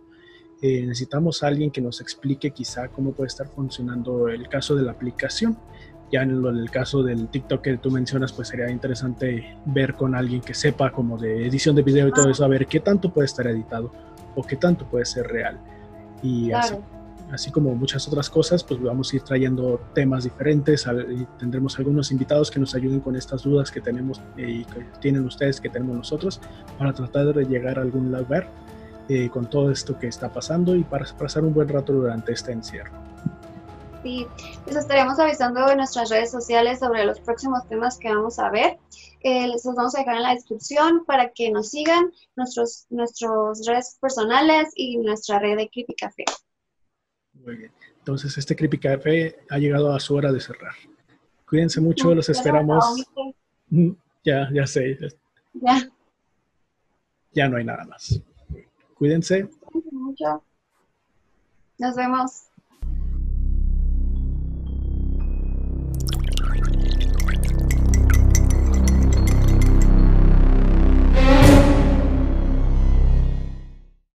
Eh, 0.61 0.85
necesitamos 0.85 1.43
a 1.43 1.47
alguien 1.47 1.69
que 1.69 1.81
nos 1.81 1.99
explique 2.01 2.51
quizá 2.51 2.87
cómo 2.87 3.13
puede 3.13 3.27
estar 3.27 3.47
funcionando 3.47 4.29
el 4.29 4.47
caso 4.47 4.75
de 4.75 4.83
la 4.83 4.91
aplicación. 4.93 5.57
Ya 6.11 6.21
en, 6.21 6.45
el 6.45 6.69
caso 6.71 7.03
del 7.03 7.27
TikTok 7.29 7.61
que 7.61 7.77
tú 7.77 7.91
mencionas, 7.91 8.31
pues 8.31 8.47
sería 8.47 8.69
interesante 8.69 9.57
ver 9.65 9.95
con 9.95 10.15
alguien 10.15 10.41
que 10.41 10.53
sepa 10.53 10.91
como 10.91 11.17
de 11.17 11.45
edición 11.47 11.75
de 11.75 11.81
video 11.81 12.07
y 12.07 12.11
todo 12.11 12.29
eso, 12.29 12.45
a 12.45 12.47
ver 12.47 12.67
qué 12.67 12.79
tanto 12.79 13.11
puede 13.11 13.25
estar 13.25 13.47
editado 13.47 13.91
o 14.35 14.43
qué 14.43 14.55
tanto 14.55 14.85
puede 14.85 15.05
ser 15.05 15.27
real. 15.27 15.59
Y 16.21 16.51
así, 16.51 16.75
como 17.51 17.75
muchas 17.75 18.07
otras 18.07 18.29
cosas, 18.29 18.63
pues 18.63 18.81
vamos 18.81 19.11
a 19.11 19.15
ir 19.15 19.21
trayendo 19.23 19.79
temas 19.93 20.23
diferentes 20.23 20.85
y 21.09 21.25
tendremos 21.37 21.77
algunos 21.77 22.11
invitados 22.11 22.49
que 22.49 22.59
nos 22.59 22.75
ayuden 22.75 22.99
con 22.99 23.15
estas 23.15 23.43
dudas 23.43 23.71
que 23.71 23.81
tenemos 23.81 24.21
eh, 24.37 24.49
y 24.49 24.65
que 24.65 24.85
tienen 25.01 25.25
ustedes, 25.25 25.59
que 25.59 25.69
tenemos 25.69 25.95
nosotros, 25.95 26.39
para 26.77 26.93
tratar 26.93 27.33
de 27.33 27.45
llegar 27.45 27.79
a 27.79 27.81
algún 27.81 28.11
lugar 28.11 28.47
eh, 29.09 29.29
con 29.29 29.49
todo 29.49 29.71
esto 29.71 29.97
que 29.97 30.07
está 30.07 30.31
pasando 30.31 30.75
y 30.75 30.83
para 30.83 31.05
pasar 31.17 31.43
un 31.43 31.53
buen 31.53 31.67
rato 31.67 31.93
durante 31.93 32.31
este 32.31 32.51
encierro 32.51 32.91
y 34.05 34.27
les 34.67 34.75
estaremos 34.75 35.19
avisando 35.19 35.67
en 35.69 35.77
nuestras 35.77 36.09
redes 36.09 36.31
sociales 36.31 36.79
sobre 36.79 37.05
los 37.05 37.19
próximos 37.19 37.67
temas 37.67 37.97
que 37.97 38.13
vamos 38.13 38.37
a 38.39 38.49
ver. 38.49 38.77
Eh, 39.21 39.47
les 39.47 39.65
los 39.65 39.75
vamos 39.75 39.95
a 39.95 39.99
dejar 39.99 40.17
en 40.17 40.23
la 40.23 40.35
descripción 40.35 41.03
para 41.05 41.31
que 41.31 41.49
nos 41.49 41.69
sigan 41.71 42.11
nuestros, 42.35 42.85
nuestros 42.89 43.65
redes 43.65 43.97
personales 43.99 44.69
y 44.75 44.97
nuestra 44.97 45.39
red 45.39 45.57
de 45.57 45.69
Creepy 45.69 45.95
Café. 45.95 46.25
Muy 47.45 47.55
bien. 47.57 47.71
Entonces, 47.99 48.37
este 48.37 48.55
Creepy 48.55 48.79
Café 48.79 49.39
ha 49.49 49.57
llegado 49.57 49.93
a 49.93 49.99
su 49.99 50.15
hora 50.15 50.31
de 50.31 50.39
cerrar. 50.39 50.73
Cuídense 51.47 51.79
mucho, 51.79 52.13
los 52.15 52.27
esperamos. 52.29 53.05
Mm, 53.69 53.91
ya, 54.23 54.49
ya 54.51 54.65
sé. 54.65 54.97
Ya. 55.53 55.89
Ya 57.33 57.47
no 57.47 57.57
hay 57.57 57.65
nada 57.65 57.83
más. 57.85 58.19
Cuídense. 58.95 59.49
Nos 61.77 61.95
vemos. 61.95 62.45